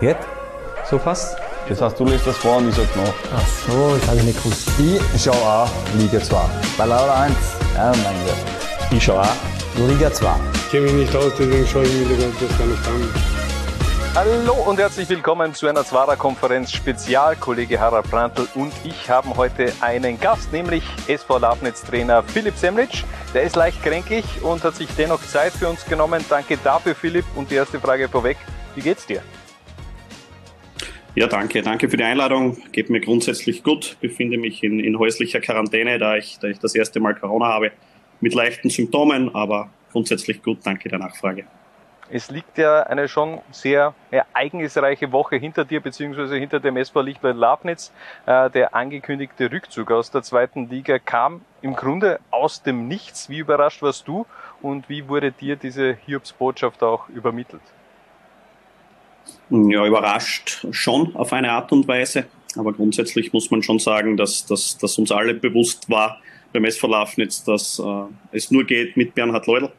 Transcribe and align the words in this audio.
Geht? 0.00 0.16
So 0.88 0.98
fast? 0.98 1.36
Das 1.68 1.82
heißt, 1.82 2.00
du 2.00 2.06
lässt 2.06 2.26
das 2.26 2.38
vor 2.38 2.56
und 2.56 2.70
ich 2.70 2.74
sag 2.74 2.96
nach. 2.96 3.12
Ach 3.36 3.46
so, 3.68 3.94
das 3.94 4.08
habe 4.08 4.16
ich 4.16 4.22
nicht 4.24 4.42
gewusst. 4.42 4.70
Ich 5.14 5.22
schaue 5.22 5.34
auch 5.34 5.68
Liga 5.98 6.18
2. 6.22 6.38
Bei 6.78 6.86
Laura 6.86 7.24
1. 7.24 7.34
Ja, 7.74 7.92
mein 8.02 8.24
Gott. 8.24 8.34
Ich 8.90 9.04
schaue 9.04 9.20
auch 9.20 9.86
Liga 9.86 10.10
2. 10.10 10.34
Ich 10.54 10.70
kenne 10.70 10.86
mich 10.86 10.94
nicht 10.94 11.14
aus, 11.14 11.32
deswegen 11.38 11.66
schaue 11.66 11.82
ich 11.82 11.92
mir 11.92 12.16
das 12.16 12.58
gar 12.58 12.66
nicht 12.66 12.86
an. 12.88 13.14
Hallo 14.14 14.54
und 14.54 14.78
herzlich 14.78 15.06
willkommen 15.10 15.54
zu 15.54 15.66
einer 15.66 15.84
Zwarer-Konferenz 15.84 16.72
Spezial. 16.72 17.36
Kollege 17.36 17.78
Harald 17.78 18.10
Brandl 18.10 18.48
und 18.54 18.72
ich 18.84 19.10
haben 19.10 19.36
heute 19.36 19.70
einen 19.82 20.18
Gast, 20.18 20.50
nämlich 20.50 20.82
SV 21.08 21.38
Lafnitz-Trainer 21.38 22.22
Philipp 22.22 22.56
Semlitsch. 22.56 23.04
Der 23.34 23.42
ist 23.42 23.54
leicht 23.54 23.82
kränklich 23.82 24.24
und 24.42 24.64
hat 24.64 24.76
sich 24.76 24.88
dennoch 24.96 25.20
Zeit 25.26 25.52
für 25.52 25.68
uns 25.68 25.84
genommen. 25.84 26.24
Danke 26.30 26.56
dafür, 26.64 26.94
Philipp. 26.94 27.26
Und 27.36 27.50
die 27.50 27.56
erste 27.56 27.78
Frage 27.78 28.08
vorweg, 28.08 28.38
wie 28.74 28.80
geht's 28.80 29.04
dir? 29.04 29.20
Ja, 31.16 31.26
danke. 31.26 31.60
Danke 31.62 31.88
für 31.88 31.96
die 31.96 32.04
Einladung. 32.04 32.56
Geht 32.70 32.88
mir 32.88 33.00
grundsätzlich 33.00 33.64
gut. 33.64 33.96
Befinde 34.00 34.38
mich 34.38 34.62
in, 34.62 34.78
in 34.78 34.96
häuslicher 34.96 35.40
Quarantäne, 35.40 35.98
da 35.98 36.16
ich, 36.16 36.38
da 36.38 36.46
ich 36.46 36.60
das 36.60 36.74
erste 36.74 37.00
Mal 37.00 37.16
Corona 37.16 37.46
habe. 37.46 37.72
Mit 38.20 38.32
leichten 38.32 38.70
Symptomen, 38.70 39.34
aber 39.34 39.70
grundsätzlich 39.90 40.40
gut. 40.40 40.58
Danke 40.62 40.88
der 40.88 41.00
Nachfrage. 41.00 41.46
Es 42.12 42.30
liegt 42.30 42.58
ja 42.58 42.84
eine 42.84 43.08
schon 43.08 43.40
sehr 43.50 43.94
ereignisreiche 44.10 45.10
Woche 45.10 45.36
hinter 45.36 45.64
dir, 45.64 45.80
beziehungsweise 45.80 46.36
hinter 46.36 46.60
dem 46.60 46.76
SV 46.76 47.02
Lichtblatt 47.02 47.36
Lafnitz. 47.36 47.92
Äh, 48.26 48.50
der 48.50 48.74
angekündigte 48.74 49.50
Rückzug 49.50 49.90
aus 49.90 50.12
der 50.12 50.22
zweiten 50.22 50.68
Liga 50.68 51.00
kam 51.00 51.40
im 51.60 51.74
Grunde 51.74 52.20
aus 52.30 52.62
dem 52.62 52.86
Nichts. 52.86 53.28
Wie 53.28 53.38
überrascht 53.38 53.82
warst 53.82 54.06
du 54.06 54.26
und 54.62 54.88
wie 54.88 55.08
wurde 55.08 55.32
dir 55.32 55.56
diese 55.56 55.96
Hiobs-Botschaft 56.06 56.82
auch 56.84 57.08
übermittelt? 57.08 57.62
Ja, 59.50 59.86
überrascht 59.86 60.66
schon 60.70 61.14
auf 61.16 61.32
eine 61.32 61.52
Art 61.52 61.72
und 61.72 61.88
Weise. 61.88 62.26
Aber 62.56 62.72
grundsätzlich 62.72 63.32
muss 63.32 63.50
man 63.50 63.62
schon 63.62 63.78
sagen, 63.78 64.16
dass, 64.16 64.46
dass, 64.46 64.78
dass 64.78 64.98
uns 64.98 65.12
alle 65.12 65.34
bewusst 65.34 65.88
war 65.88 66.20
beim 66.52 66.64
SV 66.64 66.88
Lafnitz, 66.88 67.44
dass 67.44 67.78
äh, 67.78 67.82
es 68.32 68.50
nur 68.50 68.64
geht 68.64 68.96
mit 68.96 69.14
Bernhard 69.14 69.46
Leudl 69.46 69.70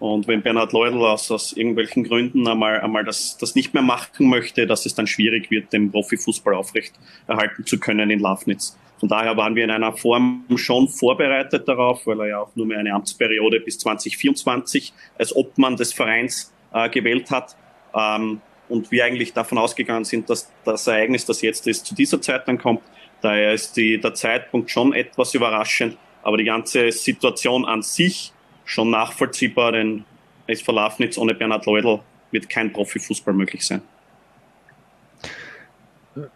und 0.00 0.26
wenn 0.26 0.42
Bernhard 0.42 0.72
Leudl 0.72 0.98
aus, 0.98 1.30
aus 1.30 1.52
irgendwelchen 1.52 2.04
Gründen 2.04 2.46
einmal, 2.48 2.80
einmal 2.80 3.04
das, 3.04 3.38
das 3.38 3.54
nicht 3.54 3.74
mehr 3.74 3.82
machen 3.82 4.28
möchte, 4.28 4.66
dass 4.66 4.86
es 4.86 4.94
dann 4.94 5.06
schwierig 5.06 5.50
wird, 5.50 5.72
den 5.72 5.90
Profifußball 5.90 6.54
aufrecht 6.54 6.94
erhalten 7.26 7.64
zu 7.64 7.78
können 7.78 8.10
in 8.10 8.18
Lafnitz. 8.18 8.76
Von 8.98 9.08
daher 9.08 9.36
waren 9.36 9.54
wir 9.54 9.64
in 9.64 9.70
einer 9.70 9.92
Form 9.92 10.44
schon 10.56 10.88
vorbereitet 10.88 11.68
darauf, 11.68 12.06
weil 12.06 12.20
er 12.20 12.26
ja 12.26 12.38
auch 12.40 12.54
nur 12.54 12.66
mehr 12.66 12.78
eine 12.78 12.92
Amtsperiode 12.92 13.60
bis 13.60 13.78
2024 13.78 14.92
als 15.18 15.34
Obmann 15.34 15.76
des 15.76 15.92
Vereins 15.92 16.52
äh, 16.72 16.88
gewählt 16.88 17.30
hat. 17.30 17.56
Ähm, 17.94 18.40
und 18.68 18.90
wir 18.90 19.04
eigentlich 19.04 19.32
davon 19.32 19.58
ausgegangen 19.58 20.04
sind, 20.04 20.30
dass 20.30 20.50
das 20.64 20.86
Ereignis, 20.86 21.24
das 21.26 21.42
jetzt 21.42 21.66
ist, 21.66 21.86
zu 21.86 21.94
dieser 21.94 22.20
Zeit 22.20 22.48
dann 22.48 22.58
kommt. 22.58 22.80
Daher 23.20 23.52
ist 23.52 23.76
die, 23.76 24.00
der 24.00 24.14
Zeitpunkt 24.14 24.70
schon 24.70 24.92
etwas 24.92 25.34
überraschend, 25.34 25.96
aber 26.22 26.36
die 26.36 26.44
ganze 26.44 26.90
Situation 26.92 27.64
an 27.64 27.82
sich 27.82 28.32
schon 28.64 28.90
nachvollziehbar, 28.90 29.72
denn 29.72 30.04
SV 30.46 30.72
Lafnitz 30.72 31.18
ohne 31.18 31.34
Bernhard 31.34 31.66
Leudl 31.66 32.00
wird 32.30 32.48
kein 32.48 32.72
Profifußball 32.72 33.34
möglich 33.34 33.64
sein. 33.64 33.82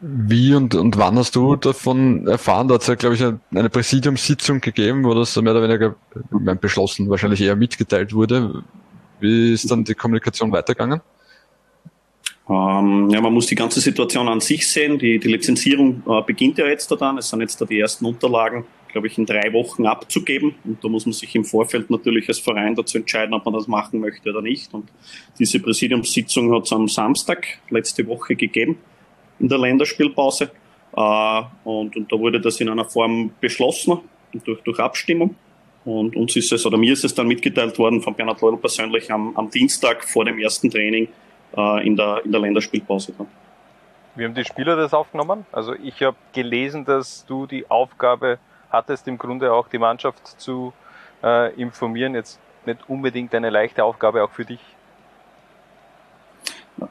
Wie 0.01 0.55
und, 0.55 0.75
und 0.75 0.99
wann 0.99 1.17
hast 1.19 1.37
du 1.37 1.55
davon 1.55 2.27
erfahren? 2.27 2.67
Da 2.67 2.75
hat 2.75 2.83
es 2.83 2.89
ja, 2.89 2.97
glaube 2.97 3.15
ich, 3.15 3.23
eine 3.57 3.71
Präsidiumssitzung 3.71 4.61
gegeben, 4.61 5.05
wo 5.05 5.15
das 5.15 5.37
mehr 5.37 5.53
oder 5.53 5.63
weniger 5.63 5.95
beschlossen, 6.57 7.09
wahrscheinlich 7.09 7.41
eher 7.41 7.55
mitgeteilt 7.55 8.13
wurde. 8.13 8.65
Wie 9.21 9.53
ist 9.53 9.71
dann 9.71 9.85
die 9.85 9.95
Kommunikation 9.95 10.51
weitergegangen? 10.51 11.01
Ähm, 12.49 13.11
ja, 13.11 13.21
man 13.21 13.33
muss 13.33 13.47
die 13.47 13.55
ganze 13.55 13.81
Situation 13.81 14.29
an 14.29 14.41
sich 14.41 14.69
sehen. 14.69 14.99
Die, 14.99 15.19
die 15.19 15.29
Lizenzierung 15.29 16.03
äh, 16.09 16.23
beginnt 16.23 16.59
ja 16.59 16.67
jetzt 16.67 16.91
da 16.91 16.97
dann. 16.97 17.19
Es 17.19 17.29
sind 17.29 17.41
jetzt 17.41 17.61
da 17.61 17.65
die 17.65 17.79
ersten 17.79 18.07
Unterlagen 18.07 18.65
glaube 18.93 19.07
ich, 19.07 19.19
in 19.19 19.27
drei 19.27 19.53
Wochen 19.53 19.87
abzugeben. 19.87 20.55
Und 20.65 20.83
da 20.83 20.89
muss 20.89 21.07
man 21.07 21.13
sich 21.13 21.35
im 21.35 21.45
Vorfeld 21.45 21.91
natürlich 21.91 22.29
als 22.29 22.39
Verein 22.39 22.75
dazu 22.75 22.99
entscheiden, 22.99 23.35
ob 23.35 23.45
man 23.45 23.55
das 23.55 23.67
machen 23.67 24.01
möchte 24.01 24.31
oder 24.31 24.43
nicht. 24.43 24.73
Und 24.75 24.89
diese 25.39 25.61
Präsidiumssitzung 25.61 26.55
hat 26.55 26.65
es 26.65 26.73
am 26.73 26.89
Samstag 26.89 27.47
letzte 27.71 28.07
Woche 28.07 28.37
gegeben, 28.37 28.79
in 29.39 29.49
der 29.49 29.59
Länderspielpause. 29.59 30.51
Äh, 30.97 31.43
und, 31.65 31.97
und 31.97 32.13
da 32.13 32.19
wurde 32.19 32.41
das 32.41 32.61
in 32.61 32.69
einer 32.69 32.85
Form 32.85 33.31
beschlossen, 33.41 33.99
durch, 34.45 34.61
durch 34.63 34.79
Abstimmung. 34.79 35.35
Und 35.85 36.17
uns 36.17 36.37
ist 36.37 36.53
es, 36.53 36.67
oder 36.67 36.77
mir 36.77 36.93
ist 36.93 37.05
es 37.05 37.15
dann 37.15 37.29
mitgeteilt 37.29 37.79
worden 37.79 38.03
von 38.03 38.15
Bernhard 38.15 38.41
Leudl 38.43 38.59
persönlich 38.59 39.11
am, 39.11 39.35
am 39.37 39.51
Dienstag 39.51 40.05
vor 40.05 40.25
dem 40.25 40.39
ersten 40.39 40.71
Training 40.71 41.09
äh, 41.57 41.87
in, 41.87 41.97
der, 41.97 42.25
in 42.25 42.33
der 42.33 42.41
Länderspielpause. 42.41 43.13
Dann. 43.17 43.27
Wie 44.15 44.25
haben 44.25 44.35
die 44.35 44.45
Spieler 44.45 44.77
das 44.77 44.93
aufgenommen? 44.95 45.47
Also 45.53 45.75
ich 45.75 46.03
habe 46.03 46.17
gelesen, 46.33 46.85
dass 46.85 47.25
du 47.27 47.47
die 47.47 47.71
Aufgabe 47.71 48.39
hattest 48.71 49.07
im 49.09 49.17
Grunde 49.17 49.53
auch 49.53 49.69
die 49.69 49.79
Mannschaft 49.79 50.27
zu 50.41 50.73
äh, 51.23 51.55
informieren. 51.55 52.15
Jetzt 52.15 52.41
nicht 52.67 52.81
unbedingt 52.89 53.35
eine 53.35 53.51
leichte 53.51 53.85
Aufgabe 53.85 54.23
auch 54.25 54.31
für 54.31 54.45
dich. 54.45 54.61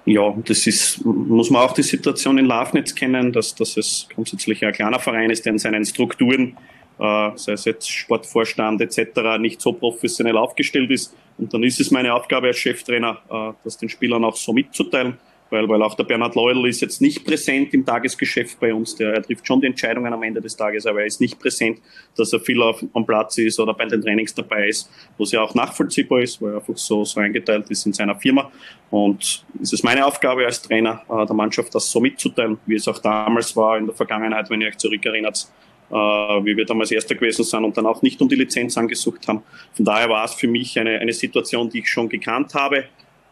Ja, 0.06 0.34
das 0.46 0.68
ist, 0.68 1.06
muss 1.06 1.50
man 1.50 1.62
auch 1.62 1.74
die 1.74 1.84
Situation 1.84 2.38
in 2.38 2.46
Lafnitz 2.46 2.94
kennen, 2.94 3.32
dass, 3.32 3.56
dass 3.56 3.78
es 3.78 4.08
grundsätzlich 4.14 4.66
ein 4.66 4.74
kleiner 4.74 5.00
Verein 5.00 5.30
ist, 5.30 5.46
der 5.46 5.54
in 5.54 5.60
seinen 5.60 5.86
Strukturen, 5.86 6.58
äh, 7.00 7.32
sei 7.36 7.54
es 7.54 7.66
jetzt 7.66 7.90
Sportvorstand 7.90 8.82
etc., 8.82 9.38
nicht 9.40 9.62
so 9.62 9.74
professionell 9.74 10.38
aufgestellt 10.38 10.92
ist. 10.92 11.16
Und 11.38 11.54
dann 11.54 11.64
ist 11.64 11.80
es 11.80 11.92
meine 11.92 12.14
Aufgabe 12.14 12.48
als 12.48 12.58
Cheftrainer, 12.58 13.22
äh, 13.30 13.54
das 13.64 13.78
den 13.78 13.90
Spielern 13.90 14.24
auch 14.24 14.36
so 14.36 14.54
mitzuteilen 14.54 15.18
weil, 15.50 15.68
weil 15.70 15.82
auch 15.82 15.96
der 15.96 16.04
Bernhard 16.04 16.36
Leudl 16.36 16.68
ist 16.68 16.82
jetzt 16.82 17.02
nicht 17.02 17.26
präsent 17.26 17.74
im 17.74 17.86
Tagesgeschäft 17.86 18.60
bei 18.60 18.74
uns. 18.74 18.96
Der, 18.96 19.14
er 19.14 19.22
trifft 19.22 19.48
schon 19.48 19.62
die 19.62 19.68
Entscheidungen 19.68 20.12
am 20.12 20.24
Ende 20.24 20.42
des 20.42 20.56
Tages, 20.56 20.86
aber 20.86 21.02
er 21.02 21.06
ist 21.06 21.22
nicht 21.22 21.40
präsent, 21.40 21.80
dass 22.16 22.34
er 22.34 22.40
viel 22.40 22.62
auf, 22.62 22.84
am 22.94 23.06
Platz 23.06 23.38
ist 23.38 23.60
oder 23.60 23.74
bei 23.74 23.86
den 23.86 24.02
Trainings 24.02 24.34
dabei 24.34 24.68
ist, 24.68 24.90
was 25.18 25.32
ja 25.32 25.42
auch 25.42 25.54
nachvollziehbar 25.56 26.22
ist, 26.22 26.42
weil 26.42 26.52
er 26.52 26.58
einfach 26.58 26.78
so, 26.78 27.04
so 27.06 27.20
eingeteilt 27.20 27.70
ist 27.70 27.86
in 27.86 27.94
seiner 27.94 28.16
Firma. 28.16 28.52
Und 28.90 29.46
es 29.62 29.74
ist 29.74 29.84
meine 29.84 30.06
Aufgabe 30.06 30.46
als 30.46 30.62
Trainer 30.62 31.02
äh, 31.10 31.26
der 31.26 31.36
Mannschaft, 31.36 31.74
das 31.74 31.90
so 31.90 32.00
mitzuteilen, 32.00 32.58
wie 32.66 32.76
es 32.76 32.88
auch 32.88 33.00
damals 33.00 33.56
war 33.56 33.78
in 33.78 33.86
der 33.86 33.96
Vergangenheit, 33.96 34.50
wenn 34.50 34.62
ihr 34.62 34.68
euch 34.68 34.78
zurückerinnert, 34.78 35.48
wie 35.90 36.58
wir 36.58 36.66
damals 36.66 36.92
Erster 36.92 37.16
gewesen 37.16 37.44
sind 37.44 37.64
und 37.64 37.78
dann 37.78 37.86
auch 37.86 38.02
nicht 38.02 38.22
um 38.22 38.28
die 38.28 38.36
Lizenz 38.36 38.78
angesucht 38.78 39.28
haben. 39.28 39.44
Von 39.74 39.86
daher 39.86 40.10
war 40.10 40.26
es 40.26 40.34
für 40.34 40.48
mich 40.48 40.78
eine, 40.78 41.00
eine 41.00 41.14
Situation, 41.14 41.70
die 41.70 41.80
ich 41.80 41.90
schon 41.90 42.10
gekannt 42.10 42.54
habe, 42.54 42.86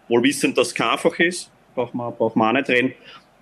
wohl 0.07 0.23
wissend, 0.23 0.57
dass 0.57 0.67
es 0.67 0.75
kein 0.75 0.89
einfach 0.89 1.19
ist, 1.19 1.51
brauchen 1.73 1.97
wir, 1.97 2.11
brauchen 2.11 2.39
wir 2.39 2.47
auch 2.47 2.53
nicht 2.53 2.69
reden. 2.69 2.93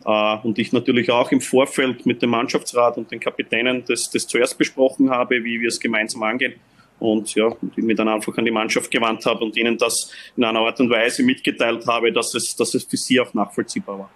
Uh, 0.06 0.38
und 0.44 0.60
ich 0.60 0.74
natürlich 0.74 1.10
auch 1.12 1.32
im 1.32 1.40
Vorfeld 1.40 2.06
mit 2.06 2.22
dem 2.22 2.32
Mannschaftsrat 2.32 2.98
und 2.98 3.10
den 3.10 3.22
Kapitänen 3.22 3.86
das, 3.88 4.10
das 4.10 4.28
zuerst 4.28 4.58
besprochen 4.58 5.10
habe, 5.10 5.42
wie 5.46 5.62
wir 5.62 5.70
es 5.70 5.80
gemeinsam 5.80 6.24
angehen. 6.24 6.56
Und 7.00 7.34
ja, 7.36 7.50
ich 7.76 7.84
mich 7.84 7.96
dann 7.96 8.10
einfach 8.10 8.38
an 8.38 8.44
die 8.44 8.52
Mannschaft 8.52 8.92
gewandt 8.92 9.26
habe 9.26 9.46
und 9.46 9.56
ihnen 9.56 9.78
das 9.78 10.12
in 10.36 10.44
einer 10.44 10.60
Art 10.60 10.78
und 10.82 10.90
Weise 10.90 11.24
mitgeteilt 11.24 11.88
habe, 11.88 12.12
dass 12.12 12.36
es, 12.36 12.54
dass 12.54 12.74
es 12.76 12.84
für 12.84 12.98
sie 12.98 13.20
auch 13.22 13.34
nachvollziehbar 13.34 14.00
war. 14.00 14.10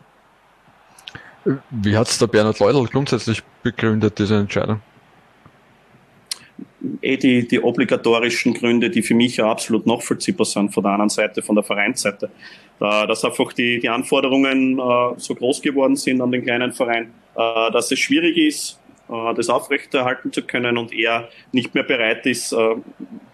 Wie 1.69 1.95
hat 1.95 2.07
es 2.07 2.17
der 2.17 2.27
Bernhard 2.27 2.59
Leudl 2.59 2.85
grundsätzlich 2.87 3.41
begründet, 3.63 4.19
diese 4.19 4.35
Entscheidung? 4.35 4.81
Eh 7.01 7.17
die, 7.17 7.47
die 7.47 7.61
obligatorischen 7.61 8.53
Gründe, 8.53 8.89
die 8.89 9.01
für 9.01 9.15
mich 9.15 9.37
ja 9.37 9.49
absolut 9.49 9.85
nachvollziehbar 9.85 10.45
sind, 10.45 10.73
von 10.73 10.83
der 10.83 10.93
anderen 10.93 11.09
Seite, 11.09 11.41
von 11.41 11.55
der 11.55 11.63
Vereinsseite 11.63 12.29
dass 12.79 13.25
einfach 13.25 13.53
die, 13.53 13.79
die 13.79 13.89
Anforderungen 13.89 14.79
äh, 14.79 15.19
so 15.19 15.35
groß 15.35 15.61
geworden 15.61 15.95
sind 15.95 16.21
an 16.21 16.31
den 16.31 16.43
kleinen 16.43 16.73
Verein, 16.73 17.13
äh, 17.35 17.71
dass 17.71 17.91
es 17.91 17.99
schwierig 17.99 18.37
ist, 18.37 18.79
äh, 19.09 19.33
das 19.33 19.49
aufrechterhalten 19.49 20.31
zu 20.31 20.43
können 20.43 20.77
und 20.77 20.93
er 20.93 21.29
nicht 21.51 21.73
mehr 21.73 21.83
bereit 21.83 22.25
ist, 22.25 22.53
äh, 22.53 22.75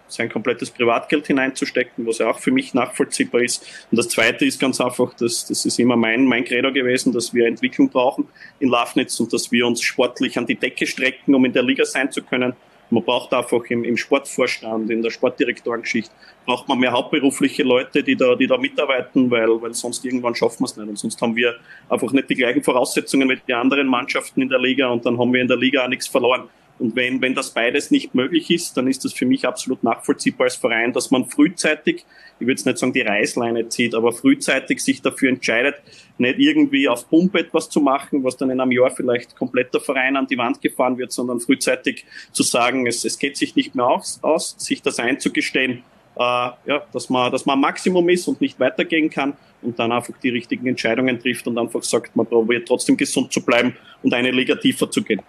sein 0.06 0.28
komplettes 0.28 0.70
Privatgeld 0.70 1.26
hineinzustecken, 1.26 2.06
was 2.06 2.18
ja 2.18 2.30
auch 2.30 2.38
für 2.38 2.52
mich 2.52 2.72
nachvollziehbar 2.72 3.42
ist. 3.42 3.66
Und 3.90 3.98
das 3.98 4.08
Zweite 4.08 4.44
ist 4.44 4.60
ganz 4.60 4.80
einfach, 4.80 5.12
dass 5.14 5.46
das 5.46 5.64
ist 5.64 5.78
immer 5.78 5.96
mein, 5.96 6.24
mein 6.24 6.44
Credo 6.44 6.72
gewesen, 6.72 7.12
dass 7.12 7.34
wir 7.34 7.46
Entwicklung 7.46 7.88
brauchen 7.88 8.28
in 8.60 8.68
Lafnitz 8.68 9.18
und 9.18 9.32
dass 9.32 9.50
wir 9.50 9.66
uns 9.66 9.82
sportlich 9.82 10.38
an 10.38 10.46
die 10.46 10.54
Decke 10.54 10.86
strecken, 10.86 11.34
um 11.34 11.44
in 11.44 11.52
der 11.52 11.62
Liga 11.62 11.84
sein 11.84 12.12
zu 12.12 12.22
können. 12.22 12.54
Man 12.90 13.02
braucht 13.02 13.32
einfach 13.32 13.62
im, 13.70 13.84
im 13.84 13.96
Sportvorstand, 13.96 14.90
in 14.90 15.02
der 15.02 15.10
Sportdirektorengeschichte, 15.10 16.12
braucht 16.46 16.68
man 16.68 16.78
mehr 16.78 16.92
hauptberufliche 16.92 17.62
Leute, 17.62 18.02
die 18.02 18.16
da, 18.16 18.34
die 18.34 18.46
da 18.46 18.56
mitarbeiten, 18.58 19.30
weil, 19.30 19.48
weil 19.60 19.74
sonst 19.74 20.04
irgendwann 20.04 20.34
schaffen 20.34 20.60
wir 20.60 20.66
es 20.66 20.76
nicht. 20.76 20.88
Und 20.88 20.98
sonst 20.98 21.20
haben 21.22 21.34
wir 21.34 21.54
einfach 21.88 22.12
nicht 22.12 22.30
die 22.30 22.34
gleichen 22.34 22.62
Voraussetzungen 22.62 23.26
mit 23.26 23.46
den 23.48 23.56
anderen 23.56 23.86
Mannschaften 23.86 24.42
in 24.42 24.48
der 24.48 24.58
Liga 24.58 24.88
und 24.88 25.04
dann 25.06 25.18
haben 25.18 25.32
wir 25.32 25.40
in 25.40 25.48
der 25.48 25.56
Liga 25.56 25.84
auch 25.84 25.88
nichts 25.88 26.06
verloren. 26.06 26.48
Und 26.78 26.96
wenn, 26.96 27.22
wenn 27.22 27.34
das 27.34 27.54
beides 27.54 27.90
nicht 27.90 28.14
möglich 28.14 28.50
ist, 28.50 28.76
dann 28.76 28.88
ist 28.88 29.04
das 29.04 29.12
für 29.12 29.26
mich 29.26 29.46
absolut 29.46 29.84
nachvollziehbar 29.84 30.46
als 30.46 30.56
Verein, 30.56 30.92
dass 30.92 31.10
man 31.10 31.26
frühzeitig, 31.30 32.04
ich 32.38 32.40
würde 32.40 32.52
jetzt 32.52 32.66
nicht 32.66 32.78
sagen 32.78 32.92
die 32.92 33.02
Reißleine 33.02 33.68
zieht, 33.68 33.94
aber 33.94 34.12
frühzeitig 34.12 34.82
sich 34.82 35.00
dafür 35.00 35.28
entscheidet, 35.28 35.76
nicht 36.18 36.38
irgendwie 36.38 36.88
auf 36.88 37.08
Pumpe 37.08 37.40
etwas 37.40 37.70
zu 37.70 37.80
machen, 37.80 38.24
was 38.24 38.36
dann 38.36 38.50
in 38.50 38.60
einem 38.60 38.72
Jahr 38.72 38.90
vielleicht 38.90 39.36
komplett 39.36 39.72
der 39.72 39.80
Verein 39.80 40.16
an 40.16 40.26
die 40.26 40.36
Wand 40.36 40.60
gefahren 40.60 40.98
wird, 40.98 41.12
sondern 41.12 41.40
frühzeitig 41.40 42.04
zu 42.32 42.42
sagen, 42.42 42.86
es, 42.86 43.04
es 43.04 43.18
geht 43.18 43.36
sich 43.36 43.54
nicht 43.54 43.74
mehr 43.74 43.86
aus, 43.86 44.18
aus 44.22 44.56
sich 44.58 44.82
das 44.82 44.98
einzugestehen 44.98 45.84
äh, 46.16 46.20
ja, 46.20 46.82
dass 46.92 47.10
man, 47.10 47.32
dass 47.32 47.44
man 47.46 47.60
Maximum 47.60 48.08
ist 48.08 48.28
und 48.28 48.40
nicht 48.40 48.58
weitergehen 48.60 49.10
kann 49.10 49.34
und 49.62 49.78
dann 49.78 49.92
einfach 49.92 50.14
die 50.22 50.30
richtigen 50.30 50.66
Entscheidungen 50.66 51.18
trifft 51.18 51.46
und 51.46 51.58
einfach 51.58 51.82
sagt, 51.82 52.14
man 52.14 52.26
probiert 52.26 52.68
trotzdem 52.68 52.96
gesund 52.96 53.32
zu 53.32 53.44
bleiben 53.44 53.76
und 54.02 54.14
eine 54.14 54.30
Liga 54.30 54.54
tiefer 54.54 54.90
zu 54.90 55.02
gehen. 55.02 55.22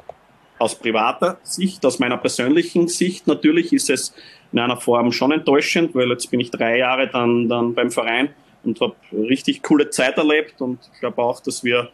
Aus 0.57 0.75
privater 0.75 1.38
Sicht, 1.44 1.86
aus 1.86 2.00
meiner 2.00 2.18
persönlichen 2.18 2.88
Sicht 2.88 3.28
natürlich 3.28 3.74
ist 3.74 3.90
es 3.90 4.13
in 4.52 4.60
einer 4.60 4.78
Form 4.78 5.12
schon 5.12 5.31
enttäuschend, 5.31 5.96
weil 5.96 6.10
jetzt 6.10 6.31
bin 6.31 6.40
ich 6.40 6.52
drei 6.52 6.78
Jahre 6.78 7.10
dann, 7.10 7.50
dann 7.50 7.74
beim 7.74 7.92
Verein 7.92 8.30
und 8.63 8.80
habe 8.80 8.96
richtig 9.12 9.62
coole 9.63 9.90
Zeit 9.90 10.18
erlebt 10.18 10.62
und 10.62 10.80
ich 10.94 11.00
glaube 11.00 11.22
auch, 11.22 11.42
dass 11.42 11.63
wir 11.63 11.90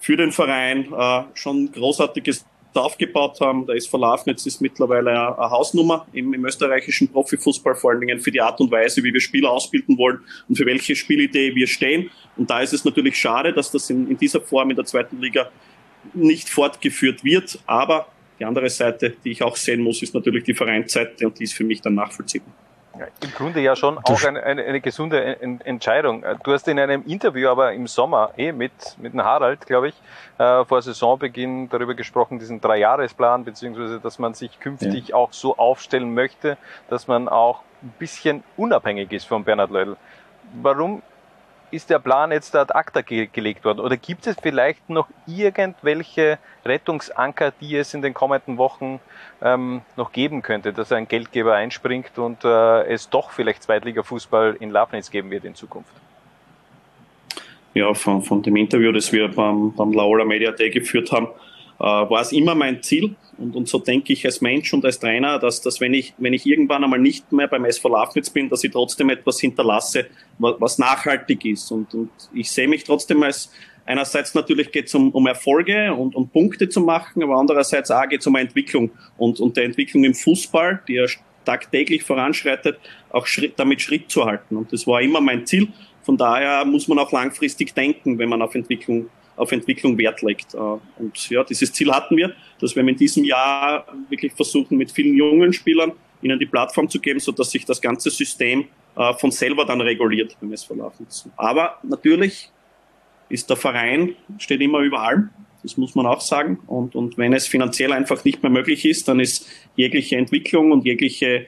für 0.00 0.16
den 0.16 0.32
Verein 0.32 0.92
äh, 0.92 1.22
schon 1.34 1.70
großartiges 1.72 2.44
aufgebaut 2.76 3.40
haben. 3.40 3.66
Der 3.66 3.76
SV 3.76 3.98
Lafnitz 3.98 4.46
ist 4.46 4.60
mittlerweile 4.60 5.10
eine 5.10 5.50
Hausnummer 5.50 6.06
im, 6.12 6.34
im, 6.34 6.44
österreichischen 6.44 7.08
Profifußball, 7.08 7.74
vor 7.74 7.92
allen 7.92 8.00
Dingen 8.00 8.20
für 8.20 8.30
die 8.30 8.40
Art 8.40 8.60
und 8.60 8.70
Weise, 8.70 9.02
wie 9.02 9.12
wir 9.12 9.20
Spieler 9.20 9.50
ausbilden 9.50 9.96
wollen 9.98 10.20
und 10.48 10.56
für 10.56 10.66
welche 10.66 10.96
Spielidee 10.96 11.54
wir 11.54 11.66
stehen. 11.66 12.10
Und 12.36 12.50
da 12.50 12.60
ist 12.60 12.72
es 12.72 12.84
natürlich 12.84 13.16
schade, 13.16 13.52
dass 13.52 13.70
das 13.70 13.90
in, 13.90 14.10
in 14.10 14.18
dieser 14.18 14.40
Form 14.40 14.70
in 14.70 14.76
der 14.76 14.84
zweiten 14.84 15.20
Liga 15.20 15.50
nicht 16.12 16.48
fortgeführt 16.48 17.24
wird. 17.24 17.58
Aber 17.66 18.06
die 18.38 18.44
andere 18.44 18.68
Seite, 18.68 19.14
die 19.24 19.30
ich 19.30 19.42
auch 19.42 19.56
sehen 19.56 19.82
muss, 19.82 20.02
ist 20.02 20.14
natürlich 20.14 20.44
die 20.44 20.54
Vereinsseite 20.54 21.26
und 21.26 21.38
die 21.38 21.44
ist 21.44 21.54
für 21.54 21.64
mich 21.64 21.80
dann 21.80 21.94
nachvollziehbar. 21.94 22.52
Ja, 22.98 23.06
Im 23.22 23.32
Grunde 23.32 23.60
ja 23.60 23.74
schon 23.74 23.98
auch 23.98 24.22
eine, 24.22 24.42
eine, 24.44 24.64
eine 24.64 24.80
gesunde 24.80 25.40
Entscheidung. 25.64 26.24
Du 26.44 26.52
hast 26.52 26.68
in 26.68 26.78
einem 26.78 27.02
Interview 27.06 27.48
aber 27.48 27.72
im 27.72 27.88
Sommer 27.88 28.32
eh 28.36 28.52
mit, 28.52 28.72
mit 28.98 29.12
dem 29.12 29.24
Harald, 29.24 29.66
glaube 29.66 29.88
ich, 29.88 29.94
äh, 30.38 30.64
vor 30.64 30.80
Saisonbeginn 30.80 31.68
darüber 31.70 31.94
gesprochen, 31.94 32.38
diesen 32.38 32.60
Dreijahresplan, 32.60 33.44
beziehungsweise 33.44 33.98
dass 33.98 34.20
man 34.20 34.34
sich 34.34 34.60
künftig 34.60 35.08
ja. 35.08 35.16
auch 35.16 35.32
so 35.32 35.56
aufstellen 35.56 36.14
möchte, 36.14 36.56
dass 36.88 37.08
man 37.08 37.28
auch 37.28 37.62
ein 37.82 37.92
bisschen 37.98 38.44
unabhängig 38.56 39.10
ist 39.12 39.24
von 39.24 39.42
Bernhard 39.42 39.70
Leudl. 39.70 39.96
Warum 40.62 41.02
ist 41.74 41.90
der 41.90 41.98
Plan 41.98 42.30
jetzt 42.30 42.54
ad 42.54 42.72
acta 42.72 43.02
ge 43.02 43.28
gelegt 43.32 43.64
worden? 43.64 43.80
Oder 43.80 43.96
gibt 43.96 44.26
es 44.26 44.36
vielleicht 44.40 44.88
noch 44.88 45.08
irgendwelche 45.26 46.38
Rettungsanker, 46.64 47.52
die 47.60 47.76
es 47.76 47.92
in 47.94 48.02
den 48.02 48.14
kommenden 48.14 48.56
Wochen 48.58 49.00
ähm, 49.42 49.82
noch 49.96 50.12
geben 50.12 50.42
könnte, 50.42 50.72
dass 50.72 50.92
ein 50.92 51.08
Geldgeber 51.08 51.54
einspringt 51.54 52.16
und 52.18 52.44
äh, 52.44 52.84
es 52.84 53.10
doch 53.10 53.30
vielleicht 53.30 53.62
Zweitliga-Fußball 53.64 54.56
in 54.60 54.70
Lafnitz 54.70 55.10
geben 55.10 55.30
wird 55.30 55.44
in 55.44 55.54
Zukunft? 55.54 55.92
Ja, 57.74 57.92
von, 57.92 58.22
von 58.22 58.40
dem 58.42 58.54
Interview, 58.54 58.92
das 58.92 59.12
wir 59.12 59.28
beim, 59.28 59.74
beim 59.74 59.92
Laola 59.92 60.24
Media 60.24 60.52
Day 60.52 60.70
geführt 60.70 61.10
haben, 61.10 61.28
war 61.78 62.20
es 62.20 62.32
immer 62.32 62.54
mein 62.54 62.82
Ziel, 62.82 63.16
und, 63.38 63.56
und 63.56 63.68
so 63.68 63.78
denke 63.78 64.12
ich 64.12 64.24
als 64.24 64.40
Mensch 64.40 64.72
und 64.72 64.84
als 64.84 64.98
Trainer, 64.98 65.38
dass, 65.38 65.60
dass 65.60 65.80
wenn, 65.80 65.94
ich, 65.94 66.14
wenn 66.18 66.32
ich 66.32 66.46
irgendwann 66.46 66.84
einmal 66.84 66.98
nicht 66.98 67.32
mehr 67.32 67.48
beim 67.48 67.64
SV 67.64 67.88
Lafnitz 67.88 68.30
bin, 68.30 68.48
dass 68.48 68.64
ich 68.64 68.70
trotzdem 68.70 69.10
etwas 69.10 69.40
hinterlasse, 69.40 70.06
was, 70.38 70.54
was 70.60 70.78
nachhaltig 70.78 71.44
ist. 71.44 71.70
Und, 71.70 71.94
und 71.94 72.10
ich 72.32 72.50
sehe 72.50 72.68
mich 72.68 72.84
trotzdem 72.84 73.22
als, 73.22 73.50
einerseits 73.86 74.34
natürlich 74.34 74.70
geht 74.70 74.86
es 74.86 74.94
um, 74.94 75.10
um 75.10 75.26
Erfolge 75.26 75.92
und 75.94 76.14
um 76.14 76.28
Punkte 76.28 76.68
zu 76.68 76.80
machen, 76.80 77.22
aber 77.22 77.36
andererseits 77.36 77.90
auch 77.90 78.08
geht 78.08 78.20
es 78.20 78.26
um 78.26 78.36
Entwicklung 78.36 78.90
und, 79.18 79.40
und 79.40 79.56
der 79.56 79.64
Entwicklung 79.64 80.04
im 80.04 80.14
Fußball, 80.14 80.82
die 80.86 80.94
ja 80.94 81.06
tagtäglich 81.44 82.02
voranschreitet, 82.02 82.78
auch 83.10 83.26
Schritt, 83.26 83.54
damit 83.56 83.82
Schritt 83.82 84.10
zu 84.10 84.24
halten. 84.24 84.56
Und 84.56 84.72
das 84.72 84.86
war 84.86 85.02
immer 85.02 85.20
mein 85.20 85.44
Ziel. 85.46 85.68
Von 86.02 86.16
daher 86.16 86.64
muss 86.64 86.88
man 86.88 86.98
auch 86.98 87.12
langfristig 87.12 87.74
denken, 87.74 88.18
wenn 88.18 88.28
man 88.28 88.42
auf 88.42 88.54
Entwicklung 88.54 89.10
auf 89.36 89.52
Entwicklung 89.52 89.98
Wert 89.98 90.22
legt. 90.22 90.54
Äh, 90.54 90.58
und 90.58 91.30
ja, 91.30 91.44
dieses 91.44 91.72
Ziel 91.72 91.90
hatten 91.90 92.16
wir, 92.16 92.34
dass 92.60 92.74
wir 92.76 92.86
in 92.86 92.96
diesem 92.96 93.24
Jahr 93.24 93.86
wirklich 94.08 94.32
versuchen, 94.32 94.76
mit 94.78 94.90
vielen 94.90 95.14
jungen 95.14 95.52
Spielern 95.52 95.92
ihnen 96.22 96.38
die 96.38 96.46
Plattform 96.46 96.88
zu 96.88 97.00
geben, 97.00 97.20
so 97.20 97.32
dass 97.32 97.50
sich 97.50 97.64
das 97.64 97.80
ganze 97.80 98.10
System 98.10 98.66
äh, 98.96 99.12
von 99.14 99.30
selber 99.30 99.64
dann 99.64 99.80
reguliert 99.80 100.36
beim 100.40 100.52
SV 100.52 100.74
Lafnitz. 100.74 101.28
Aber 101.36 101.78
natürlich 101.82 102.50
ist 103.28 103.50
der 103.50 103.56
Verein, 103.56 104.14
steht 104.38 104.60
immer 104.60 104.80
über 104.80 105.00
allem. 105.00 105.30
Das 105.62 105.76
muss 105.78 105.94
man 105.94 106.06
auch 106.06 106.20
sagen. 106.20 106.58
Und, 106.66 106.94
und 106.94 107.16
wenn 107.16 107.32
es 107.32 107.46
finanziell 107.46 107.92
einfach 107.92 108.22
nicht 108.24 108.42
mehr 108.42 108.52
möglich 108.52 108.84
ist, 108.84 109.08
dann 109.08 109.18
ist 109.18 109.48
jegliche 109.76 110.16
Entwicklung 110.16 110.72
und 110.72 110.84
jegliche 110.84 111.46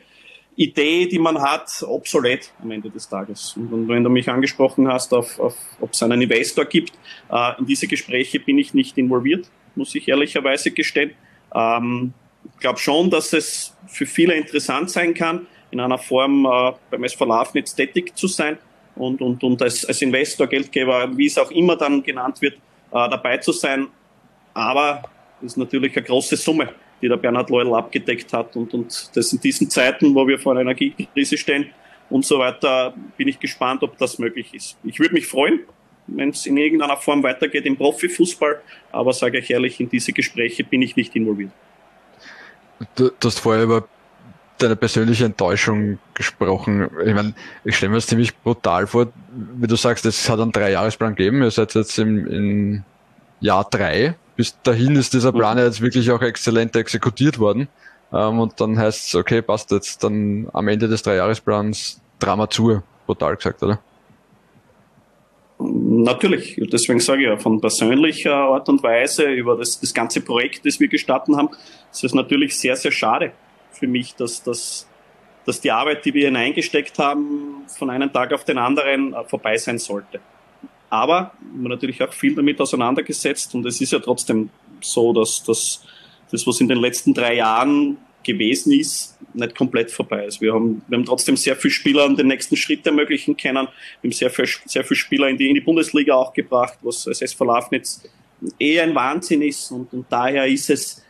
Idee, 0.56 1.06
die 1.06 1.18
man 1.18 1.40
hat, 1.40 1.84
obsolet 1.86 2.50
am 2.62 2.70
Ende 2.70 2.88
des 2.90 3.08
Tages. 3.08 3.54
Und 3.56 3.88
wenn 3.88 4.02
du 4.02 4.08
mich 4.08 4.28
angesprochen 4.28 4.88
hast, 4.88 5.12
auf, 5.12 5.38
auf, 5.38 5.54
ob 5.80 5.92
es 5.92 6.02
einen 6.02 6.22
Investor 6.22 6.64
gibt, 6.64 6.92
äh, 7.30 7.58
in 7.58 7.66
diese 7.66 7.86
Gespräche 7.86 8.40
bin 8.40 8.58
ich 8.58 8.72
nicht 8.72 8.96
involviert, 8.96 9.50
muss 9.74 9.94
ich 9.94 10.08
ehrlicherweise 10.08 10.70
gestehen. 10.70 11.12
Ähm, 11.54 12.14
ich 12.54 12.60
glaube 12.60 12.78
schon, 12.78 13.10
dass 13.10 13.34
es 13.34 13.76
für 13.86 14.06
viele 14.06 14.34
interessant 14.34 14.90
sein 14.90 15.12
kann, 15.12 15.46
in 15.70 15.80
einer 15.80 15.98
Form 15.98 16.46
äh, 16.46 16.72
beim 16.90 17.04
SV 17.04 17.26
Lafnitz 17.26 17.74
tätig 17.74 18.16
zu 18.16 18.26
sein 18.26 18.56
und, 18.94 19.20
und, 19.20 19.44
und 19.44 19.60
als, 19.60 19.84
als 19.84 20.00
Investor, 20.00 20.46
Geldgeber, 20.46 21.14
wie 21.18 21.26
es 21.26 21.36
auch 21.36 21.50
immer 21.50 21.76
dann 21.76 22.02
genannt 22.02 22.40
wird, 22.40 22.54
äh, 22.54 22.58
dabei 22.92 23.36
zu 23.38 23.52
sein. 23.52 23.88
Aber 24.54 25.02
das 25.42 25.52
ist 25.52 25.56
natürlich 25.58 25.94
eine 25.94 26.06
große 26.06 26.36
Summe 26.36 26.70
die 27.06 27.10
der 27.10 27.16
Bernhard 27.16 27.50
Leudl 27.50 27.74
abgedeckt 27.74 28.32
hat. 28.32 28.56
Und, 28.56 28.74
und 28.74 29.16
das 29.16 29.32
in 29.32 29.40
diesen 29.40 29.70
Zeiten, 29.70 30.14
wo 30.14 30.26
wir 30.26 30.38
vor 30.38 30.52
einer 30.52 30.62
Energiekrise 30.62 31.38
stehen 31.38 31.70
und 32.10 32.24
so 32.24 32.38
weiter, 32.38 32.94
bin 33.16 33.28
ich 33.28 33.38
gespannt, 33.38 33.82
ob 33.82 33.96
das 33.98 34.18
möglich 34.18 34.52
ist. 34.52 34.76
Ich 34.82 34.98
würde 34.98 35.14
mich 35.14 35.26
freuen, 35.26 35.60
wenn 36.08 36.30
es 36.30 36.46
in 36.46 36.56
irgendeiner 36.56 36.96
Form 36.96 37.22
weitergeht 37.22 37.64
im 37.64 37.76
Profifußball, 37.76 38.60
aber 38.92 39.12
sage 39.12 39.38
ich 39.38 39.50
ehrlich, 39.50 39.80
in 39.80 39.88
diese 39.88 40.12
Gespräche 40.12 40.64
bin 40.64 40.82
ich 40.82 40.96
nicht 40.96 41.14
involviert. 41.14 41.50
Du, 42.96 43.10
du 43.18 43.28
hast 43.28 43.38
vorher 43.38 43.62
über 43.62 43.88
deine 44.58 44.76
persönliche 44.76 45.26
Enttäuschung 45.26 45.98
gesprochen. 46.14 46.88
Ich 47.04 47.14
meine, 47.14 47.34
ich 47.64 47.76
stelle 47.76 47.90
mir 47.90 47.96
das 47.96 48.06
ziemlich 48.06 48.36
brutal 48.36 48.86
vor, 48.86 49.12
wie 49.32 49.66
du 49.66 49.76
sagst, 49.76 50.06
es 50.06 50.28
hat 50.28 50.40
einen 50.40 50.52
Dreijahresplan 50.52 51.14
gegeben, 51.14 51.42
ihr 51.42 51.50
seid 51.50 51.74
jetzt 51.74 51.98
im, 51.98 52.26
im 52.26 52.84
Jahr 53.40 53.66
drei 53.70 54.14
bis 54.36 54.60
dahin 54.62 54.96
ist 54.96 55.14
dieser 55.14 55.32
Plan 55.32 55.58
ja 55.58 55.64
jetzt 55.64 55.80
wirklich 55.80 56.10
auch 56.10 56.22
exzellent 56.22 56.76
exekutiert 56.76 57.38
worden. 57.38 57.68
Ähm, 58.12 58.38
und 58.38 58.60
dann 58.60 58.78
heißt 58.78 59.08
es, 59.08 59.14
okay, 59.14 59.42
passt 59.42 59.70
jetzt 59.70 60.04
dann 60.04 60.48
am 60.52 60.68
Ende 60.68 60.88
des 60.88 61.02
Dreijahresplans 61.02 62.00
Drama 62.18 62.48
zu, 62.48 62.82
brutal 63.06 63.36
gesagt, 63.36 63.62
oder? 63.62 63.80
Natürlich, 65.58 66.60
deswegen 66.70 67.00
sage 67.00 67.22
ich 67.22 67.28
ja, 67.28 67.36
von 67.38 67.60
persönlicher 67.60 68.34
Art 68.34 68.68
und 68.68 68.82
Weise 68.82 69.24
über 69.24 69.56
das, 69.56 69.80
das 69.80 69.94
ganze 69.94 70.20
Projekt, 70.20 70.66
das 70.66 70.78
wir 70.78 70.88
gestartet 70.88 71.34
haben, 71.34 71.48
ist 71.90 72.04
es 72.04 72.14
natürlich 72.14 72.58
sehr, 72.58 72.76
sehr 72.76 72.92
schade 72.92 73.32
für 73.72 73.86
mich, 73.86 74.14
dass, 74.14 74.42
dass, 74.42 74.86
dass 75.46 75.60
die 75.60 75.70
Arbeit, 75.70 76.04
die 76.04 76.12
wir 76.12 76.26
hineingesteckt 76.26 76.98
haben, 76.98 77.64
von 77.66 77.90
einem 77.90 78.12
Tag 78.12 78.32
auf 78.32 78.44
den 78.44 78.58
anderen 78.58 79.14
äh, 79.14 79.24
vorbei 79.24 79.56
sein 79.56 79.78
sollte. 79.78 80.20
Aber 80.90 81.32
man 81.40 81.70
natürlich 81.70 82.02
auch 82.02 82.12
viel 82.12 82.34
damit 82.34 82.60
auseinandergesetzt 82.60 83.54
und 83.54 83.66
es 83.66 83.80
ist 83.80 83.92
ja 83.92 83.98
trotzdem 83.98 84.50
so, 84.80 85.12
dass, 85.12 85.42
dass 85.42 85.84
das, 86.30 86.46
was 86.46 86.60
in 86.60 86.68
den 86.68 86.78
letzten 86.78 87.14
drei 87.14 87.34
Jahren 87.34 87.98
gewesen 88.22 88.72
ist, 88.72 89.16
nicht 89.34 89.56
komplett 89.56 89.90
vorbei 89.90 90.24
ist. 90.26 90.40
Wir 90.40 90.52
haben, 90.52 90.82
wir 90.88 90.98
haben 90.98 91.04
trotzdem 91.04 91.36
sehr 91.36 91.56
viele 91.56 91.72
Spieler 91.72 92.08
den 92.14 92.26
nächsten 92.26 92.56
Schritt 92.56 92.84
ermöglichen 92.86 93.36
können. 93.36 93.68
Wir 94.00 94.08
haben 94.08 94.12
sehr 94.12 94.30
viel, 94.30 94.46
sehr 94.64 94.84
viele 94.84 94.98
Spieler 94.98 95.28
in 95.28 95.38
die, 95.38 95.48
in 95.48 95.54
die 95.54 95.60
Bundesliga 95.60 96.14
auch 96.14 96.32
gebracht, 96.32 96.78
was 96.82 97.06
als 97.06 97.22
SV 97.22 97.44
Lafnitz 97.44 98.02
eher 98.58 98.82
ein 98.82 98.94
Wahnsinn 98.94 99.42
ist 99.42 99.70
und, 99.70 99.92
und 99.92 100.06
daher 100.10 100.46
ist 100.46 100.68
es, 100.70 101.04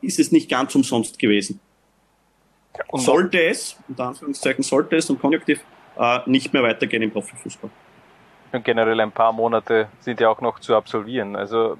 ist 0.00 0.18
es 0.18 0.30
nicht 0.30 0.48
ganz 0.48 0.74
umsonst 0.74 1.18
gewesen. 1.18 1.60
sollte 2.92 3.42
es, 3.42 3.76
unter 3.88 4.08
Anführungszeichen 4.08 4.62
sollte 4.62 4.96
es 4.96 5.10
und 5.10 5.20
konjunktiv, 5.20 5.60
äh, 5.98 6.20
nicht 6.26 6.52
mehr 6.52 6.62
weitergehen 6.62 7.02
im 7.02 7.10
Profifußball. 7.10 7.70
Und 8.52 8.64
generell 8.64 9.00
ein 9.00 9.12
paar 9.12 9.32
Monate 9.32 9.88
sind 10.00 10.20
ja 10.20 10.28
auch 10.30 10.40
noch 10.40 10.58
zu 10.58 10.74
absolvieren. 10.74 11.36
Also 11.36 11.76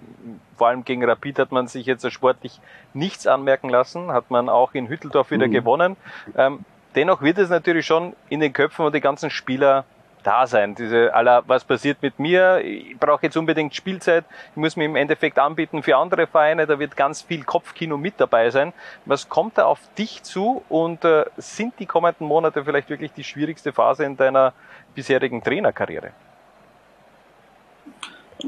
vor 0.56 0.68
allem 0.68 0.84
gegen 0.84 1.04
Rapid 1.04 1.38
hat 1.38 1.52
man 1.52 1.66
sich 1.66 1.86
jetzt 1.86 2.10
sportlich 2.12 2.60
nichts 2.92 3.26
anmerken 3.26 3.68
lassen, 3.68 4.12
hat 4.12 4.30
man 4.30 4.48
auch 4.48 4.74
in 4.74 4.88
Hütteldorf 4.88 5.30
wieder 5.30 5.46
mhm. 5.46 5.52
gewonnen. 5.52 5.96
Ähm, 6.36 6.64
dennoch 6.94 7.22
wird 7.22 7.38
es 7.38 7.48
natürlich 7.48 7.86
schon 7.86 8.14
in 8.28 8.40
den 8.40 8.52
Köpfen 8.52 8.84
und 8.84 8.94
die 8.94 9.00
ganzen 9.00 9.30
Spieler 9.30 9.84
da 10.22 10.46
sein. 10.46 10.74
Diese 10.74 11.14
aller, 11.14 11.42
was 11.46 11.64
passiert 11.64 12.02
mit 12.02 12.18
mir? 12.18 12.60
Ich 12.62 12.98
brauche 12.98 13.22
jetzt 13.22 13.36
unbedingt 13.36 13.74
Spielzeit. 13.74 14.24
Ich 14.50 14.56
muss 14.56 14.76
mir 14.76 14.84
im 14.84 14.96
Endeffekt 14.96 15.38
anbieten 15.38 15.82
für 15.82 15.96
andere 15.96 16.26
Vereine. 16.26 16.66
Da 16.66 16.78
wird 16.78 16.96
ganz 16.96 17.22
viel 17.22 17.44
Kopfkino 17.44 17.96
mit 17.96 18.14
dabei 18.18 18.50
sein. 18.50 18.72
Was 19.06 19.28
kommt 19.28 19.56
da 19.56 19.64
auf 19.64 19.80
dich 19.96 20.22
zu? 20.24 20.64
Und 20.68 21.04
äh, 21.04 21.24
sind 21.36 21.74
die 21.78 21.86
kommenden 21.86 22.26
Monate 22.26 22.64
vielleicht 22.64 22.90
wirklich 22.90 23.12
die 23.12 23.24
schwierigste 23.24 23.72
Phase 23.72 24.04
in 24.04 24.16
deiner 24.16 24.52
bisherigen 24.94 25.42
Trainerkarriere? 25.42 26.10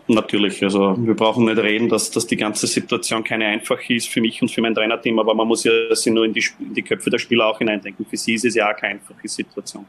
Natürlich, 0.06 0.62
also 0.62 0.96
wir 0.98 1.14
brauchen 1.14 1.46
nicht 1.46 1.58
reden, 1.58 1.88
dass, 1.88 2.10
dass 2.10 2.26
die 2.26 2.36
ganze 2.36 2.66
Situation 2.68 3.24
keine 3.24 3.46
einfache 3.46 3.94
ist 3.94 4.08
für 4.08 4.20
mich 4.20 4.40
und 4.40 4.48
für 4.48 4.60
mein 4.60 4.74
Trainerteam, 4.74 5.18
aber 5.18 5.34
man 5.34 5.48
muss 5.48 5.64
ja 5.64 5.72
sich 5.94 6.12
nur 6.12 6.24
in 6.24 6.32
die, 6.32 6.44
in 6.60 6.74
die 6.74 6.82
Köpfe 6.82 7.10
der 7.10 7.18
Spieler 7.18 7.46
auch 7.46 7.58
hineindenken. 7.58 8.06
Für 8.06 8.16
sie 8.16 8.34
ist 8.34 8.44
es 8.44 8.54
ja 8.54 8.70
auch 8.70 8.76
keine 8.76 8.94
einfache 8.94 9.28
Situation. 9.28 9.86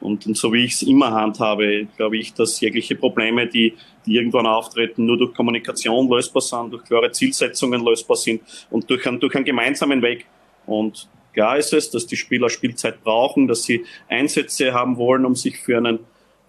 Und, 0.00 0.26
und 0.26 0.36
so 0.36 0.52
wie 0.52 0.64
ich 0.64 0.74
es 0.74 0.82
immer 0.82 1.10
handhabe, 1.10 1.86
glaube 1.96 2.18
ich, 2.18 2.34
dass 2.34 2.60
jegliche 2.60 2.94
Probleme, 2.94 3.46
die, 3.46 3.74
die 4.06 4.16
irgendwann 4.16 4.46
auftreten, 4.46 5.06
nur 5.06 5.16
durch 5.16 5.34
Kommunikation 5.34 6.08
lösbar 6.08 6.42
sind, 6.42 6.72
durch 6.72 6.84
klare 6.84 7.10
Zielsetzungen 7.10 7.84
lösbar 7.84 8.16
sind 8.16 8.42
und 8.70 8.88
durch, 8.90 9.06
ein, 9.06 9.18
durch 9.18 9.34
einen 9.34 9.44
gemeinsamen 9.44 10.02
Weg. 10.02 10.26
Und 10.66 11.08
Klar 11.38 11.56
ist 11.56 11.72
es, 11.72 11.88
dass 11.90 12.04
die 12.04 12.16
Spieler 12.16 12.50
Spielzeit 12.50 13.04
brauchen, 13.04 13.46
dass 13.46 13.62
sie 13.62 13.84
Einsätze 14.08 14.72
haben 14.72 14.96
wollen, 14.96 15.24
um 15.24 15.36
sich 15.36 15.56
für 15.58 15.76
einen, 15.76 16.00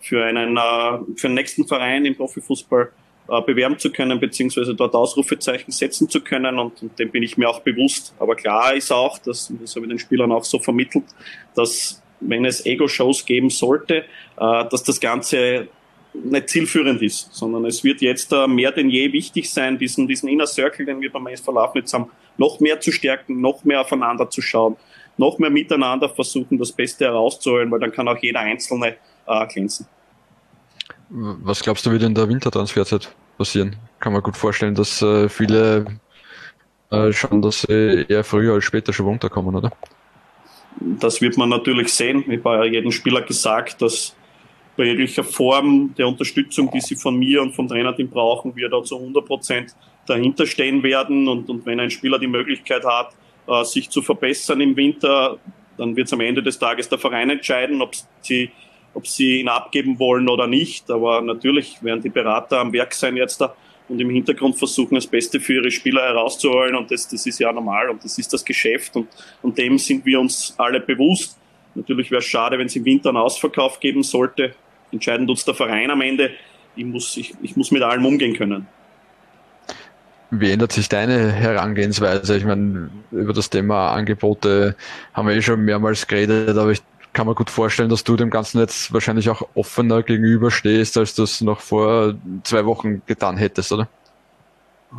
für 0.02 0.26
einen, 0.26 0.58
äh, 0.58 1.16
für 1.16 1.28
den 1.28 1.36
nächsten 1.36 1.68
Verein 1.68 2.06
im 2.06 2.16
Profifußball 2.16 2.92
äh, 3.30 3.42
bewerben 3.42 3.78
zu 3.78 3.92
können, 3.92 4.20
beziehungsweise 4.20 4.74
dort 4.74 4.96
Ausrufezeichen 4.96 5.72
setzen 5.72 6.10
zu 6.10 6.22
können 6.22 6.58
und, 6.58 6.82
und 6.82 6.98
dem 6.98 7.12
bin 7.12 7.24
ich 7.24 7.38
mir 7.38 7.50
auch 7.50 7.60
bewusst. 7.60 8.14
Aber 8.18 8.36
klar 8.36 8.74
ist 8.74 8.92
auch, 8.92 9.20
dass, 9.20 9.54
das 9.62 9.76
habe 9.76 9.86
ich 9.86 9.90
den 9.90 10.00
Spielern 10.00 10.32
auch 10.32 10.44
so 10.44 10.60
vermittelt, 10.60 11.06
dass 11.56 12.02
wenn 12.22 12.46
es 12.46 12.66
Ego-Shows 12.66 13.26
geben 13.26 13.50
sollte, 13.50 13.98
äh, 13.98 14.04
dass 14.38 14.84
das 14.84 15.00
Ganze 15.00 15.68
nicht 16.14 16.50
zielführend 16.50 17.02
ist, 17.02 17.34
sondern 17.34 17.66
es 17.66 17.84
wird 17.84 18.02
jetzt 18.02 18.32
äh, 18.34 18.48
mehr 18.48 18.72
denn 18.72 18.90
je 18.90 19.14
wichtig 19.14 19.52
sein, 19.52 19.78
diesen, 19.78 20.08
diesen 20.08 20.28
Inner 20.28 20.48
Circle, 20.48 20.86
den 20.86 21.02
wir 21.02 21.12
beim 21.12 21.28
SV 21.28 21.52
Lafnitz 21.52 21.94
haben, 21.94 22.10
noch 22.38 22.60
mehr 22.60 22.80
zu 22.80 22.92
stärken, 22.92 23.42
noch 23.42 23.64
mehr 23.64 23.82
aufeinander 23.82 24.30
zu 24.30 24.42
schauen, 24.42 24.76
noch 25.18 25.38
mehr 25.38 25.50
miteinander 25.50 26.10
versuchen, 26.10 26.58
das 26.58 26.72
Beste 26.72 27.06
herauszuholen, 27.06 27.70
weil 27.70 27.80
dann 27.80 27.92
kann 27.92 28.08
auch 28.08 28.18
jeder 28.18 28.40
Einzelne 28.40 28.96
äh, 29.30 29.48
glänzen. 29.48 29.88
Was 31.10 31.64
glaubst 31.64 31.86
du, 31.86 31.92
wird 31.92 32.04
in 32.04 32.14
der 32.14 32.28
Wintertransferzeit 32.28 33.14
passieren? 33.38 33.76
Kann 34.00 34.14
man 34.14 34.22
gut 34.22 34.38
vorstellen, 34.38 34.76
dass 34.76 35.02
äh, 35.02 35.30
viele 35.30 35.86
äh, 36.92 37.12
schauen, 37.12 37.42
dass 37.42 37.62
sie 37.62 38.06
eher 38.08 38.24
früher 38.24 38.54
als 38.54 38.66
später 38.66 38.94
schon 38.94 39.08
runterkommen, 39.08 39.56
oder? 39.56 39.72
Das 40.80 41.20
wird 41.22 41.38
man 41.38 41.50
natürlich 41.50 41.94
sehen. 41.94 42.24
Ich 42.30 42.44
habe 42.44 42.66
ja 42.66 42.72
jedem 42.72 42.92
Spieler 42.92 43.22
gesagt, 43.22 43.82
dass 43.82 44.16
bei 44.78 44.86
jeglicher 44.86 45.24
Form 45.24 45.94
der 45.98 46.08
Unterstützung, 46.08 46.72
die 46.72 46.80
sie 46.80 46.96
von 46.96 47.18
mir 47.18 47.42
und 47.42 47.54
vom 47.54 47.68
Trainerteam 47.68 48.10
brauchen, 48.10 48.56
wir 48.56 48.70
da 48.70 48.82
zu 48.82 48.98
100 48.98 49.26
Prozent 49.26 49.76
dahinter 50.06 50.46
stehen 50.46 50.84
werden. 50.84 51.28
Und, 51.28 51.50
und 51.50 51.66
wenn 51.66 51.80
ein 51.80 51.92
Spieler 51.92 52.18
die 52.18 52.28
Möglichkeit 52.28 52.86
hat, 52.86 53.14
äh, 53.48 53.64
sich 53.66 53.90
zu 53.90 54.02
verbessern 54.02 54.62
im 54.62 54.76
Winter, 54.78 55.38
dann 55.78 55.96
wird 55.96 56.08
es 56.08 56.14
am 56.14 56.22
Ende 56.22 56.44
des 56.44 56.60
Tages 56.60 56.88
der 56.88 57.00
Verein 57.00 57.30
entscheiden, 57.30 57.82
ob 57.82 57.94
sie 58.22 58.52
ob 59.00 59.08
sie 59.08 59.40
ihn 59.40 59.48
abgeben 59.48 59.98
wollen 59.98 60.28
oder 60.28 60.46
nicht. 60.46 60.92
Aber 60.92 61.22
natürlich 61.22 61.82
werden 61.82 62.02
die 62.02 62.10
Berater 62.10 62.60
am 62.60 62.74
Werk 62.74 62.94
sein 62.94 63.16
jetzt 63.16 63.40
da 63.40 63.56
und 63.88 64.00
im 64.00 64.10
Hintergrund 64.10 64.58
versuchen, 64.58 64.96
das 64.96 65.08
Beste 65.08 65.40
für 65.40 65.56
ihre 65.56 65.72
Spieler 65.72 66.02
herauszuholen. 66.04 66.76
Und 66.76 66.92
das, 66.92 67.08
das 67.08 67.26
ist 67.26 67.40
ja 67.40 67.52
normal 67.52 67.90
und 67.90 68.04
das 68.04 68.18
ist 68.18 68.32
das 68.32 68.46
Geschäft 68.46 68.96
und, 68.96 69.08
und 69.42 69.58
dem 69.58 69.78
sind 69.78 70.06
wir 70.06 70.20
uns 70.20 70.54
alle 70.58 70.80
bewusst. 70.80 71.38
Natürlich 71.76 72.12
wäre 72.12 72.20
es 72.20 72.26
schade, 72.26 72.58
wenn 72.60 72.68
es 72.68 72.76
im 72.76 72.86
Winter 72.86 73.10
einen 73.10 73.18
Ausverkauf 73.18 73.80
geben 73.80 74.04
sollte. 74.04 74.54
Entscheidend 74.92 75.30
uns 75.30 75.46
der 75.46 75.54
Verein 75.54 75.90
am 75.90 76.02
Ende. 76.02 76.32
Ich 76.76 76.86
muss, 76.86 77.18
ich, 77.18 77.34
ich 77.42 77.56
muss 77.56 77.72
mit 77.72 77.82
allem 77.82 78.06
umgehen 78.06 78.36
können. 78.36 78.68
Wie 80.32 80.52
ändert 80.52 80.72
sich 80.72 80.90
deine 80.90 81.32
Herangehensweise? 81.32 82.38
Ich 82.38 82.46
meine, 82.46 82.92
über 83.12 83.34
das 83.34 83.50
Thema 83.50 83.94
Angebote 83.94 84.76
haben 85.14 85.28
wir 85.28 85.36
eh 85.36 85.42
schon 85.42 85.62
mehrmals 85.62 86.06
geredet, 86.06 86.56
aber 86.56 86.72
ich 86.72 86.82
kann 87.14 87.28
mir 87.28 87.36
gut 87.36 87.50
vorstellen, 87.50 87.90
dass 87.90 88.04
du 88.04 88.16
dem 88.16 88.30
Ganzen 88.30 88.60
jetzt 88.60 88.94
wahrscheinlich 88.94 89.30
auch 89.30 89.48
offener 89.56 90.04
gegenüberstehst, 90.04 90.98
als 90.98 91.16
du 91.16 91.24
das 91.24 91.42
noch 91.42 91.60
vor 91.60 92.16
zwei 92.44 92.66
Wochen 92.66 93.02
getan 93.06 93.38
hättest, 93.38 93.72
oder? 93.72 93.88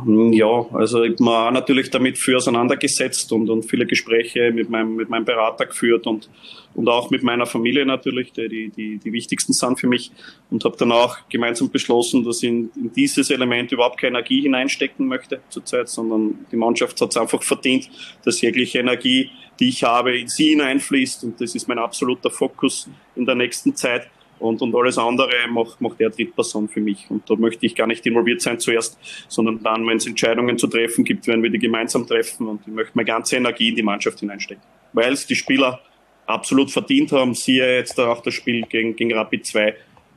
Ja, 0.05 0.65
also 0.71 1.03
ich 1.03 1.19
habe 1.19 1.53
natürlich 1.53 1.89
damit 1.89 2.17
für 2.17 2.37
auseinandergesetzt 2.37 3.29
und, 3.33 3.49
und 3.49 3.63
viele 3.63 3.85
Gespräche 3.85 4.53
mit 4.53 4.69
meinem, 4.69 4.95
mit 4.95 5.09
meinem 5.09 5.25
Berater 5.25 5.65
geführt 5.65 6.07
und, 6.07 6.29
und 6.75 6.87
auch 6.87 7.09
mit 7.09 7.23
meiner 7.23 7.45
Familie 7.45 7.85
natürlich, 7.85 8.31
die, 8.31 8.47
die, 8.47 8.69
die, 8.69 8.97
die 8.99 9.11
wichtigsten 9.11 9.51
sind 9.51 9.81
für 9.81 9.87
mich 9.87 10.13
und 10.49 10.63
habe 10.63 10.77
dann 10.77 10.93
auch 10.93 11.17
gemeinsam 11.27 11.69
beschlossen, 11.69 12.23
dass 12.23 12.41
ich 12.41 12.47
in, 12.47 12.69
in 12.77 12.93
dieses 12.93 13.29
Element 13.31 13.73
überhaupt 13.73 13.99
keine 13.99 14.17
Energie 14.17 14.41
hineinstecken 14.41 15.07
möchte 15.07 15.41
zurzeit, 15.49 15.89
sondern 15.89 16.45
die 16.49 16.55
Mannschaft 16.55 17.01
hat 17.01 17.09
es 17.09 17.17
einfach 17.17 17.43
verdient, 17.43 17.89
dass 18.23 18.39
jegliche 18.39 18.79
Energie, 18.79 19.29
die 19.61 19.69
ich 19.69 19.83
habe, 19.83 20.17
in 20.17 20.27
sie 20.27 20.49
hineinfließt 20.49 21.23
und 21.23 21.39
das 21.39 21.55
ist 21.55 21.67
mein 21.67 21.77
absoluter 21.77 22.31
Fokus 22.31 22.89
in 23.15 23.25
der 23.25 23.35
nächsten 23.35 23.75
Zeit 23.75 24.09
und, 24.39 24.61
und 24.61 24.75
alles 24.75 24.97
andere 24.97 25.47
macht, 25.49 25.79
macht 25.79 25.99
der 25.99 26.09
Drittperson 26.09 26.67
für 26.67 26.81
mich. 26.81 27.05
Und 27.09 27.29
da 27.29 27.35
möchte 27.35 27.65
ich 27.65 27.75
gar 27.75 27.85
nicht 27.85 28.03
involviert 28.07 28.41
sein 28.41 28.59
zuerst, 28.59 28.97
sondern 29.27 29.61
dann, 29.61 29.85
wenn 29.85 29.97
es 29.97 30.07
Entscheidungen 30.07 30.57
zu 30.57 30.65
treffen 30.65 31.05
gibt, 31.05 31.27
werden 31.27 31.43
wir 31.43 31.51
die 31.51 31.59
gemeinsam 31.59 32.07
treffen 32.07 32.47
und 32.47 32.61
ich 32.65 32.73
möchte 32.73 32.93
meine 32.95 33.05
ganze 33.05 33.35
Energie 33.35 33.69
in 33.69 33.75
die 33.75 33.83
Mannschaft 33.83 34.19
hineinstecken. 34.19 34.63
Weil 34.93 35.13
es 35.13 35.27
die 35.27 35.35
Spieler 35.35 35.79
absolut 36.25 36.71
verdient 36.71 37.11
haben, 37.11 37.35
siehe 37.35 37.77
jetzt 37.77 37.99
auch 37.99 38.21
das 38.21 38.33
Spiel 38.33 38.63
gegen, 38.63 38.95
gegen 38.95 39.13
Rapid 39.13 39.45
2, 39.45 39.75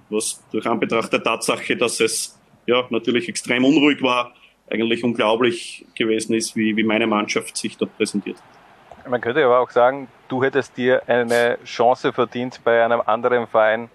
was 0.08 0.42
durch 0.50 0.66
Anbetracht 0.66 1.12
der 1.12 1.22
Tatsache, 1.22 1.76
dass 1.76 2.00
es 2.00 2.38
ja 2.66 2.86
natürlich 2.88 3.28
extrem 3.28 3.64
unruhig 3.66 4.00
war, 4.00 4.34
eigentlich 4.70 5.04
unglaublich 5.04 5.84
gewesen 5.94 6.34
ist, 6.34 6.56
wie, 6.56 6.74
wie 6.76 6.82
meine 6.82 7.06
Mannschaft 7.06 7.58
sich 7.58 7.76
dort 7.76 7.94
präsentiert 7.98 8.38
hat. 8.38 8.63
Man 9.06 9.20
könnte 9.20 9.44
aber 9.44 9.60
auch 9.60 9.70
sagen, 9.70 10.08
du 10.28 10.42
hättest 10.42 10.76
dir 10.76 11.02
eine 11.06 11.58
Chance 11.64 12.12
verdient 12.12 12.60
bei 12.64 12.82
einem 12.82 13.02
anderen 13.04 13.46
Verein, 13.46 13.90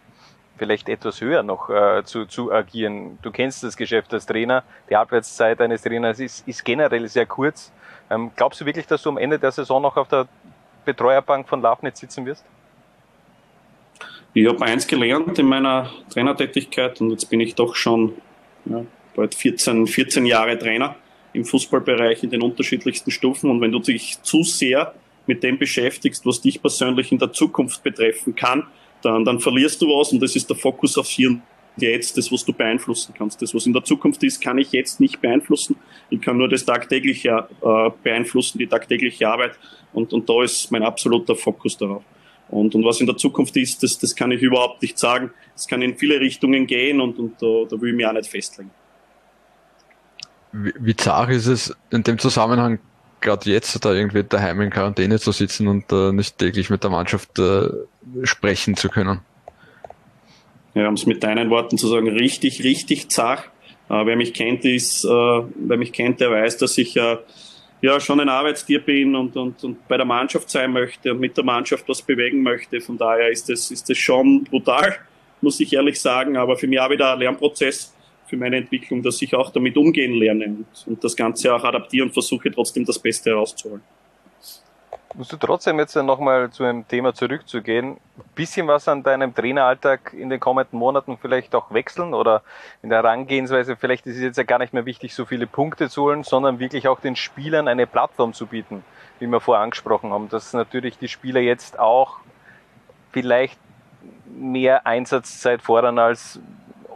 vielleicht 0.57 0.87
etwas 0.87 1.19
höher 1.21 1.41
noch 1.41 1.69
äh, 1.69 2.03
zu, 2.03 2.25
zu 2.25 2.51
agieren. 2.51 3.17
Du 3.21 3.31
kennst 3.31 3.63
das 3.63 3.75
Geschäft 3.75 4.13
als 4.13 4.25
Trainer. 4.25 4.63
Die 4.89 4.95
Arbeitszeit 4.95 5.59
eines 5.61 5.81
Trainers 5.81 6.19
ist, 6.19 6.47
ist 6.47 6.63
generell 6.63 7.07
sehr 7.07 7.25
kurz. 7.25 7.71
Ähm, 8.11 8.31
glaubst 8.35 8.61
du 8.61 8.65
wirklich, 8.65 8.85
dass 8.85 9.01
du 9.01 9.09
am 9.09 9.17
Ende 9.17 9.39
der 9.39 9.51
Saison 9.51 9.81
noch 9.81 9.97
auf 9.97 10.07
der 10.09 10.27
Betreuerbank 10.85 11.47
von 11.47 11.61
Lafnitz 11.61 11.99
sitzen 11.99 12.25
wirst? 12.25 12.45
Ich 14.33 14.47
habe 14.47 14.63
eins 14.63 14.85
gelernt 14.85 15.39
in 15.39 15.47
meiner 15.47 15.89
Trainertätigkeit 16.11 17.01
und 17.01 17.09
jetzt 17.11 17.29
bin 17.29 17.39
ich 17.39 17.55
doch 17.55 17.75
schon 17.75 18.13
ja, 18.65 18.83
bald 19.15 19.33
14, 19.33 19.87
14 19.87 20.25
Jahre 20.25 20.59
Trainer 20.59 20.95
im 21.33 21.45
Fußballbereich 21.45 22.23
in 22.23 22.29
den 22.29 22.41
unterschiedlichsten 22.41 23.11
Stufen. 23.11 23.49
Und 23.49 23.61
wenn 23.61 23.71
du 23.71 23.79
dich 23.79 24.21
zu 24.21 24.43
sehr 24.43 24.93
mit 25.27 25.43
dem 25.43 25.57
beschäftigst, 25.57 26.25
was 26.25 26.41
dich 26.41 26.61
persönlich 26.61 27.11
in 27.11 27.19
der 27.19 27.31
Zukunft 27.31 27.83
betreffen 27.83 28.35
kann, 28.35 28.63
dann, 29.01 29.23
dann 29.23 29.39
verlierst 29.39 29.81
du 29.81 29.87
was 29.87 30.11
und 30.11 30.21
das 30.21 30.35
ist 30.35 30.49
der 30.49 30.57
Fokus 30.57 30.97
aufs 30.97 31.11
Hier 31.11 31.29
und 31.29 31.41
Jetzt, 31.77 32.17
das, 32.17 32.29
was 32.29 32.43
du 32.43 32.51
beeinflussen 32.51 33.13
kannst. 33.17 33.41
Das, 33.41 33.55
was 33.55 33.65
in 33.65 33.71
der 33.71 33.83
Zukunft 33.83 34.21
ist, 34.23 34.41
kann 34.41 34.57
ich 34.57 34.71
jetzt 34.73 34.99
nicht 34.99 35.21
beeinflussen. 35.21 35.77
Ich 36.09 36.19
kann 36.19 36.37
nur 36.37 36.49
das 36.49 36.65
tagtägliche 36.65 37.47
äh, 37.61 37.89
beeinflussen, 38.03 38.57
die 38.57 38.67
tagtägliche 38.67 39.29
Arbeit 39.29 39.57
und, 39.93 40.11
und 40.11 40.29
da 40.29 40.43
ist 40.43 40.71
mein 40.71 40.83
absoluter 40.83 41.35
Fokus 41.35 41.77
darauf. 41.77 42.03
Und, 42.49 42.73
und 42.73 42.83
was 42.83 42.99
in 42.99 43.05
der 43.05 43.15
Zukunft 43.15 43.55
ist, 43.57 43.83
das, 43.83 43.97
das 43.99 44.15
kann 44.15 44.31
ich 44.31 44.41
überhaupt 44.41 44.81
nicht 44.81 44.97
sagen. 44.97 45.31
Es 45.55 45.67
kann 45.67 45.81
in 45.81 45.95
viele 45.95 46.19
Richtungen 46.19 46.65
gehen 46.65 46.99
und, 46.99 47.19
und 47.19 47.41
da, 47.41 47.65
da 47.69 47.79
will 47.79 47.91
ich 47.91 47.95
mich 47.95 48.05
auch 48.05 48.13
nicht 48.13 48.27
festlegen. 48.27 48.71
Wie, 50.51 50.95
zart 50.95 51.29
ist 51.29 51.47
es 51.47 51.75
in 51.91 52.03
dem 52.03 52.17
Zusammenhang 52.17 52.79
gerade 53.21 53.49
jetzt 53.49 53.83
da 53.83 53.93
irgendwie 53.93 54.23
daheim 54.23 54.61
in 54.61 54.69
Quarantäne 54.69 55.19
zu 55.19 55.31
sitzen 55.31 55.67
und 55.67 55.91
äh, 55.91 56.11
nicht 56.11 56.37
täglich 56.37 56.69
mit 56.69 56.83
der 56.83 56.89
Mannschaft 56.89 57.37
äh, 57.37 57.69
sprechen 58.23 58.75
zu 58.75 58.89
können. 58.89 59.19
Ja, 60.73 60.87
um 60.87 60.93
es 60.93 61.05
mit 61.05 61.23
deinen 61.23 61.49
Worten 61.49 61.77
zu 61.77 61.87
sagen, 61.87 62.07
richtig, 62.07 62.63
richtig 62.63 63.09
zart. 63.09 63.43
Äh, 63.89 64.05
wer 64.05 64.15
mich 64.15 64.33
kennt, 64.33 64.65
ist, 64.65 65.03
äh, 65.03 65.07
wer 65.07 65.77
mich 65.77 65.91
kennt, 65.91 66.19
der 66.21 66.31
weiß, 66.31 66.57
dass 66.57 66.77
ich 66.77 66.95
äh, 66.95 67.17
ja 67.81 67.99
schon 67.99 68.19
ein 68.19 68.29
Arbeitstier 68.29 68.79
bin 68.83 69.15
und, 69.15 69.35
und, 69.35 69.63
und 69.63 69.87
bei 69.87 69.97
der 69.97 70.05
Mannschaft 70.05 70.49
sein 70.49 70.71
möchte 70.71 71.11
und 71.11 71.19
mit 71.19 71.35
der 71.37 71.43
Mannschaft 71.43 71.87
was 71.87 72.01
bewegen 72.01 72.41
möchte. 72.41 72.81
Von 72.81 72.97
daher 72.97 73.29
ist 73.29 73.49
das, 73.49 73.71
ist 73.71 73.89
das 73.89 73.97
schon 73.97 74.43
brutal, 74.43 74.95
muss 75.41 75.59
ich 75.59 75.73
ehrlich 75.73 75.99
sagen, 75.99 76.37
aber 76.37 76.57
für 76.57 76.67
mich 76.67 76.79
auch 76.79 76.89
wieder 76.89 77.13
ein 77.13 77.19
Lernprozess 77.19 77.93
für 78.29 78.37
meine 78.37 78.57
Entwicklung, 78.57 79.01
dass 79.01 79.21
ich 79.21 79.35
auch 79.35 79.49
damit 79.49 79.75
umgehen 79.75 80.13
lerne 80.13 80.45
und, 80.45 80.67
und 80.85 81.03
das 81.03 81.15
Ganze 81.15 81.53
auch 81.53 81.63
adaptiere 81.63 82.05
und 82.05 82.13
versuche 82.13 82.51
trotzdem 82.51 82.85
das 82.85 82.99
Beste 82.99 83.31
herauszuholen. 83.31 83.81
Musst 85.15 85.33
du 85.33 85.37
trotzdem 85.37 85.79
jetzt 85.79 85.95
nochmal 85.95 86.51
zu 86.51 86.63
einem 86.63 86.87
Thema 86.87 87.15
zurückzugehen, 87.15 87.93
ein 87.93 87.99
bisschen 88.35 88.67
was 88.67 88.87
an 88.87 89.01
deinem 89.01 89.33
Traineralltag 89.33 90.13
in 90.13 90.29
den 90.29 90.39
kommenden 90.39 90.77
Monaten 90.77 91.17
vielleicht 91.19 91.55
auch 91.55 91.73
wechseln 91.73 92.13
oder 92.13 92.43
in 92.83 92.89
der 92.89 92.99
Herangehensweise, 92.99 93.75
vielleicht 93.75 94.05
ist 94.05 94.17
es 94.17 94.21
jetzt 94.21 94.37
ja 94.37 94.43
gar 94.43 94.59
nicht 94.59 94.71
mehr 94.71 94.85
wichtig, 94.85 95.15
so 95.15 95.25
viele 95.25 95.47
Punkte 95.47 95.89
zu 95.89 96.03
holen, 96.03 96.23
sondern 96.23 96.59
wirklich 96.59 96.87
auch 96.87 96.99
den 96.99 97.15
Spielern 97.15 97.67
eine 97.67 97.87
Plattform 97.87 98.33
zu 98.33 98.45
bieten, 98.45 98.83
wie 99.19 99.25
wir 99.25 99.39
vorher 99.39 99.63
angesprochen 99.63 100.11
haben, 100.11 100.29
dass 100.29 100.53
natürlich 100.53 100.99
die 100.99 101.07
Spieler 101.07 101.41
jetzt 101.41 101.79
auch 101.79 102.19
vielleicht 103.11 103.59
mehr 104.27 104.85
Einsatzzeit 104.85 105.63
fordern 105.63 105.97
als 105.97 106.39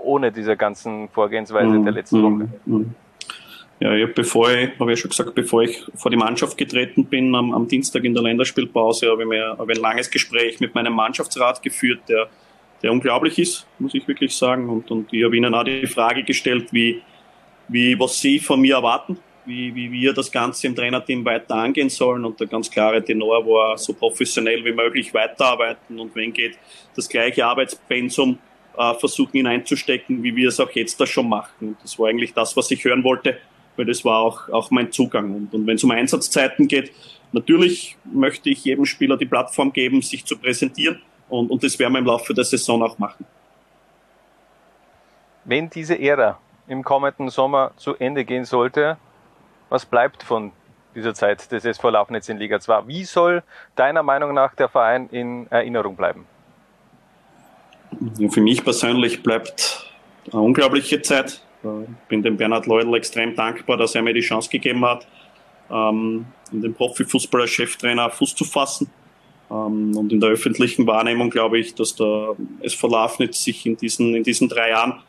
ohne 0.03 0.31
diese 0.31 0.55
ganzen 0.55 1.09
Vorgehensweise 1.09 1.79
mhm. 1.79 1.83
der 1.83 1.93
letzten 1.93 2.21
Woche. 2.21 2.49
Mhm. 2.65 2.95
Ja, 3.79 3.93
ich 3.95 4.03
hab, 4.07 4.15
bevor 4.15 4.49
ich, 4.51 4.79
habe 4.79 4.93
ich 4.93 4.99
schon 4.99 5.09
gesagt, 5.09 5.35
bevor 5.35 5.63
ich 5.63 5.83
vor 5.95 6.09
die 6.09 6.17
Mannschaft 6.17 6.57
getreten 6.57 7.05
bin, 7.05 7.35
am, 7.35 7.53
am 7.53 7.67
Dienstag 7.67 8.03
in 8.05 8.13
der 8.13 8.23
Länderspielpause, 8.23 9.09
habe 9.11 9.23
ich 9.23 9.27
mir 9.27 9.57
habe 9.57 9.73
ein 9.73 9.79
langes 9.79 10.09
Gespräch 10.09 10.59
mit 10.59 10.73
meinem 10.73 10.93
Mannschaftsrat 10.93 11.61
geführt, 11.61 11.99
der, 12.07 12.29
der 12.81 12.91
unglaublich 12.91 13.39
ist, 13.39 13.67
muss 13.79 13.93
ich 13.93 14.07
wirklich 14.07 14.35
sagen. 14.35 14.69
Und, 14.69 14.89
und 14.89 15.11
ich 15.11 15.23
habe 15.25 15.35
ihnen 15.35 15.53
auch 15.53 15.63
die 15.63 15.85
Frage 15.87 16.23
gestellt, 16.23 16.71
wie, 16.71 17.01
wie, 17.67 17.99
was 17.99 18.21
sie 18.21 18.39
von 18.39 18.61
mir 18.61 18.75
erwarten, 18.75 19.17
wie, 19.45 19.75
wie 19.75 19.91
wir 19.91 20.13
das 20.13 20.31
Ganze 20.31 20.67
im 20.67 20.75
Trainerteam 20.75 21.25
weiter 21.25 21.55
angehen 21.55 21.89
sollen. 21.89 22.23
Und 22.23 22.39
der 22.39 22.47
ganz 22.47 22.71
klare 22.71 23.03
Tenor 23.03 23.45
war, 23.45 23.77
so 23.77 23.93
professionell 23.93 24.63
wie 24.63 24.71
möglich 24.71 25.13
weiterarbeiten 25.13 25.99
und 25.99 26.15
wenn 26.15 26.31
geht, 26.31 26.57
das 26.95 27.09
gleiche 27.09 27.45
Arbeitspensum 27.45 28.37
äh, 28.77 28.93
versuchen 28.95 29.33
hineinzustecken, 29.33 30.23
wie 30.23 30.35
wir 30.35 30.49
es 30.49 30.59
auch 30.59 30.71
jetzt 30.71 30.99
da 30.99 31.05
schon 31.05 31.29
machen. 31.29 31.77
Das 31.81 31.97
war 31.99 32.09
eigentlich 32.09 32.33
das, 32.33 32.55
was 32.57 32.71
ich 32.71 32.83
hören 32.83 33.03
wollte, 33.03 33.37
weil 33.75 33.85
das 33.85 34.03
war 34.03 34.19
auch, 34.19 34.49
auch 34.49 34.71
mein 34.71 34.91
Zugang. 34.91 35.33
Und, 35.35 35.53
und 35.53 35.67
wenn 35.67 35.75
es 35.75 35.83
um 35.83 35.91
Einsatzzeiten 35.91 36.67
geht, 36.67 36.91
natürlich 37.31 37.97
möchte 38.03 38.49
ich 38.49 38.63
jedem 38.65 38.85
Spieler 38.85 39.17
die 39.17 39.25
Plattform 39.25 39.73
geben, 39.73 40.01
sich 40.01 40.25
zu 40.25 40.37
präsentieren 40.37 41.01
und, 41.29 41.49
und 41.49 41.63
das 41.63 41.77
werden 41.79 41.93
wir 41.93 41.99
im 41.99 42.05
Laufe 42.05 42.33
der 42.33 42.43
Saison 42.43 42.83
auch 42.83 42.97
machen. 42.99 43.25
Wenn 45.45 45.69
diese 45.69 45.99
Ära 45.99 46.39
im 46.67 46.83
kommenden 46.83 47.29
Sommer 47.29 47.71
zu 47.75 47.95
Ende 47.95 48.23
gehen 48.23 48.45
sollte, 48.45 48.97
was 49.69 49.85
bleibt 49.85 50.23
von 50.23 50.51
dieser 50.95 51.13
Zeit 51.13 51.51
des 51.51 51.65
SV 51.65 51.89
Lafnitz 51.89 52.29
in 52.29 52.37
Liga 52.37 52.59
2? 52.59 52.87
Wie 52.87 53.03
soll 53.03 53.43
deiner 53.75 54.03
Meinung 54.03 54.33
nach 54.33 54.55
der 54.55 54.69
Verein 54.69 55.09
in 55.09 55.47
Erinnerung 55.49 55.95
bleiben? 55.95 56.25
Für 58.29 58.41
mich 58.41 58.63
persönlich 58.63 59.23
bleibt 59.23 59.89
eine 60.31 60.41
unglaubliche 60.41 61.01
Zeit. 61.01 61.41
Ich 61.63 62.07
bin 62.09 62.21
dem 62.21 62.37
Bernhard 62.37 62.65
Leudl 62.65 62.93
extrem 62.95 63.35
dankbar, 63.35 63.77
dass 63.77 63.95
er 63.95 64.01
mir 64.01 64.13
die 64.13 64.21
Chance 64.21 64.49
gegeben 64.49 64.83
hat, 64.83 65.07
ähm, 65.71 66.25
in 66.51 66.61
den 66.61 66.73
Profifußball 66.73 67.41
als 67.41 67.51
Cheftrainer 67.51 68.09
Fuß 68.09 68.35
zu 68.35 68.43
fassen. 68.43 68.89
Ähm, 69.49 69.95
und 69.95 70.11
in 70.11 70.19
der 70.19 70.29
öffentlichen 70.29 70.85
Wahrnehmung 70.87 71.29
glaube 71.29 71.59
ich, 71.59 71.75
dass 71.75 71.95
der 71.95 72.35
SV 72.61 72.87
Lafnitz 72.87 73.43
sich 73.43 73.65
in 73.65 73.77
diesen, 73.77 74.13
in 74.15 74.23
diesen 74.23 74.49
drei 74.49 74.71
Jahren, 74.71 74.99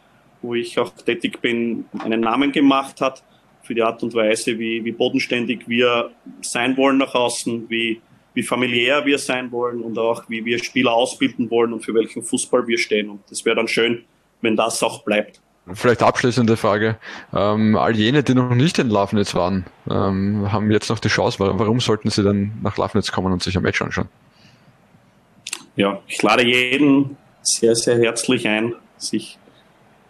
wo 0.43 0.55
ich 0.55 0.79
auch 0.79 0.91
tätig 0.91 1.41
bin, 1.41 1.87
einen 1.99 2.21
Namen 2.21 2.53
gemacht 2.53 3.01
hat 3.01 3.25
für 3.63 3.75
die 3.75 3.83
Art 3.83 4.03
und 4.03 4.15
Weise, 4.15 4.59
wie, 4.59 4.85
wie 4.85 4.93
bodenständig 4.93 5.69
wir 5.69 6.11
sein 6.43 6.77
wollen 6.77 6.99
nach 6.99 7.15
außen, 7.15 7.69
wie, 7.69 8.01
wie 8.35 8.43
familiär 8.43 9.07
wir 9.07 9.19
sein 9.19 9.51
wollen 9.53 9.81
und 9.81 9.97
auch 9.99 10.25
wie 10.29 10.45
wir 10.45 10.63
Spieler 10.63 10.93
ausbilden 10.93 11.51
wollen 11.51 11.73
und 11.73 11.85
für 11.85 11.95
welchen 11.95 12.23
Fußball 12.23 12.67
wir 12.67 12.79
stehen. 12.79 13.09
Und 13.09 13.21
das 13.31 13.45
wäre 13.45 13.57
dann 13.57 13.69
schön, 13.69 14.05
wenn 14.41 14.57
das 14.57 14.83
auch 14.83 15.05
bleibt. 15.05 15.41
Vielleicht 15.73 16.03
abschließende 16.03 16.59
Frage. 16.59 16.99
Ähm, 17.33 17.77
all 17.77 17.97
jene, 17.97 18.23
die 18.23 18.35
noch 18.35 18.55
nicht 18.55 18.79
in 18.79 18.91
Lafnitz 18.91 19.35
waren, 19.35 19.65
ähm, 19.89 20.53
haben 20.53 20.71
jetzt 20.71 20.91
noch 20.91 20.99
die 20.99 21.09
Chance. 21.09 21.39
Warum 21.39 21.81
sollten 21.81 22.11
sie 22.11 22.23
dann 22.23 22.53
nach 22.63 22.77
Lafnitz 22.77 23.11
kommen 23.11 23.33
und 23.33 23.43
sich 23.43 23.57
ein 23.57 23.63
Match 23.63 23.81
anschauen? 23.81 24.09
Ja, 25.77 26.03
ich 26.07 26.23
lade 26.23 26.45
jeden 26.45 27.17
sehr, 27.43 27.75
sehr 27.75 27.99
herzlich 27.99 28.47
ein, 28.47 28.75
sich 28.99 29.39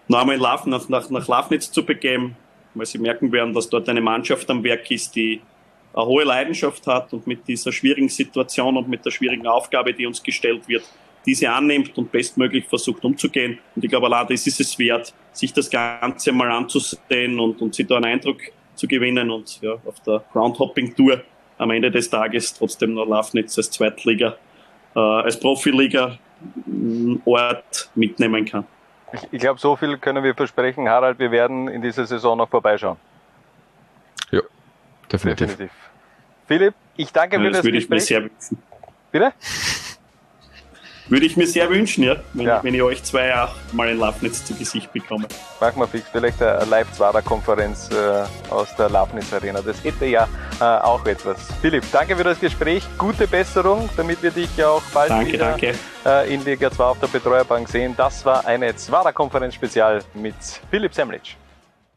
noch 0.09 0.21
einmal 0.21 0.39
nach, 0.39 0.89
nach, 0.89 1.09
nach 1.11 1.29
Lafnitz 1.29 1.71
zu 1.71 1.85
begeben, 1.85 2.37
weil 2.75 2.87
sie 2.87 2.99
merken 2.99 3.31
werden, 3.31 3.55
dass 3.55 3.69
dort 3.69 3.89
eine 3.89 4.01
Mannschaft 4.01 4.51
am 4.51 4.65
Werk 4.65 4.91
ist, 4.91 5.15
die 5.15 5.41
eine 5.95 6.07
hohe 6.07 6.25
Leidenschaft 6.25 6.87
hat 6.87 7.13
und 7.13 7.27
mit 7.27 7.47
dieser 7.47 7.73
schwierigen 7.73 8.09
Situation 8.09 8.77
und 8.77 8.89
mit 8.89 9.05
der 9.05 9.11
schwierigen 9.11 9.47
Aufgabe, 9.47 9.93
die 9.93 10.07
uns 10.07 10.23
gestellt 10.23 10.67
wird, 10.69 10.85
diese 11.25 11.51
annimmt 11.51 11.97
und 11.97 12.11
bestmöglich 12.13 12.67
versucht 12.67 13.05
umzugehen. 13.05 13.59
Und 13.75 13.85
ich 13.85 13.91
glaube, 13.91 14.07
allein 14.07 14.27
das 14.29 14.47
ist 14.47 14.61
es 14.61 14.79
wert, 14.79 15.15
sich 15.33 15.53
das 15.53 15.71
Ganze 15.71 16.33
mal 16.33 16.51
anzusehen 16.51 17.39
und, 17.41 17.61
und 17.63 17.75
sich 17.75 17.87
da 17.87 17.97
einen 17.97 18.07
Eindruck 18.07 18.39
zu 18.75 18.87
gewinnen 18.87 19.31
und 19.31 19.61
ja, 19.63 19.75
auf 19.87 20.01
der 20.07 20.23
Groundhopping-Tour 20.33 21.23
am 21.59 21.71
Ende 21.71 21.91
des 21.91 22.11
Tages 22.11 22.53
trotzdem 22.55 22.95
noch 22.95 23.07
Lafnitz 23.07 23.57
als 23.57 23.71
Zweitliga, 23.71 24.37
äh, 24.95 24.99
als 24.99 25.39
Profiliga 25.39 26.19
Ort 27.25 27.91
mitnehmen 27.95 28.45
kann. 28.45 28.67
Ich, 29.13 29.21
ich 29.31 29.41
glaube, 29.41 29.61
so 29.61 29.77
viel 29.77 29.97
können 29.99 30.25
wir 30.25 30.35
versprechen, 30.35 30.89
Harald, 30.89 31.19
wir 31.19 31.31
werden 31.31 31.69
in 31.69 31.81
dieser 31.81 32.05
Saison 32.05 32.37
noch 32.37 32.49
vorbeischauen. 32.49 32.97
Definitiv. 35.15 35.49
definitiv. 35.49 35.77
Philipp, 36.47 36.75
ich 36.97 37.13
danke 37.13 37.37
ja, 37.37 37.43
für 37.43 37.49
das, 37.49 37.57
das 37.59 37.65
würde 37.65 37.79
Gespräch. 37.79 38.03
Ich 38.03 38.11
mir 38.11 38.21
sehr 38.21 38.23
wünschen. 38.23 38.63
Bitte? 39.13 39.33
Würde 41.07 41.27
ich 41.27 41.37
mir 41.37 41.47
sehr 41.47 41.69
wünschen, 41.69 42.03
ja, 42.03 42.17
wenn, 42.33 42.47
ja. 42.47 42.59
Ich, 42.59 42.65
wenn 42.65 42.75
ich 42.75 42.83
euch 42.83 43.03
zwei 43.03 43.35
auch 43.39 43.55
mal 43.73 43.91
in 43.91 43.99
Lafnitz 43.99 44.43
zu 44.43 44.55
Gesicht 44.55 44.91
bekomme. 44.91 45.27
Machen 45.61 45.79
wir 45.81 45.87
fix, 45.87 46.09
vielleicht 46.11 46.43
eine 46.43 46.65
Live-Zwarer-Konferenz 46.65 47.91
äh, 47.91 48.25
aus 48.51 48.75
der 48.77 48.89
Lafnitz-Arena. 48.89 49.61
Das 49.61 49.85
hätte 49.85 50.07
ja 50.07 50.27
äh, 50.61 50.65
auch 50.65 51.05
etwas. 51.05 51.47
Philipp, 51.61 51.85
danke 51.93 52.17
für 52.17 52.25
das 52.25 52.41
Gespräch. 52.41 52.85
Gute 52.97 53.29
Besserung, 53.29 53.91
damit 53.99 54.23
wir 54.23 54.31
dich 54.31 54.57
ja 54.57 54.69
auch 54.69 54.83
bald 54.95 55.11
danke, 55.11 55.33
wieder 55.35 55.51
danke. 55.51 55.75
Äh, 56.07 56.35
in 56.35 56.43
Liga 56.43 56.71
2 56.71 56.85
auf 56.85 56.99
der 57.01 57.09
Betreuerbank 57.09 57.69
sehen. 57.69 57.95
Das 57.97 58.25
war 58.25 58.47
eine 58.47 58.75
Zwarer-Konferenz-Spezial 58.75 60.03
mit 60.15 60.35
Philipp 60.71 60.95
Semlitsch. 60.95 61.37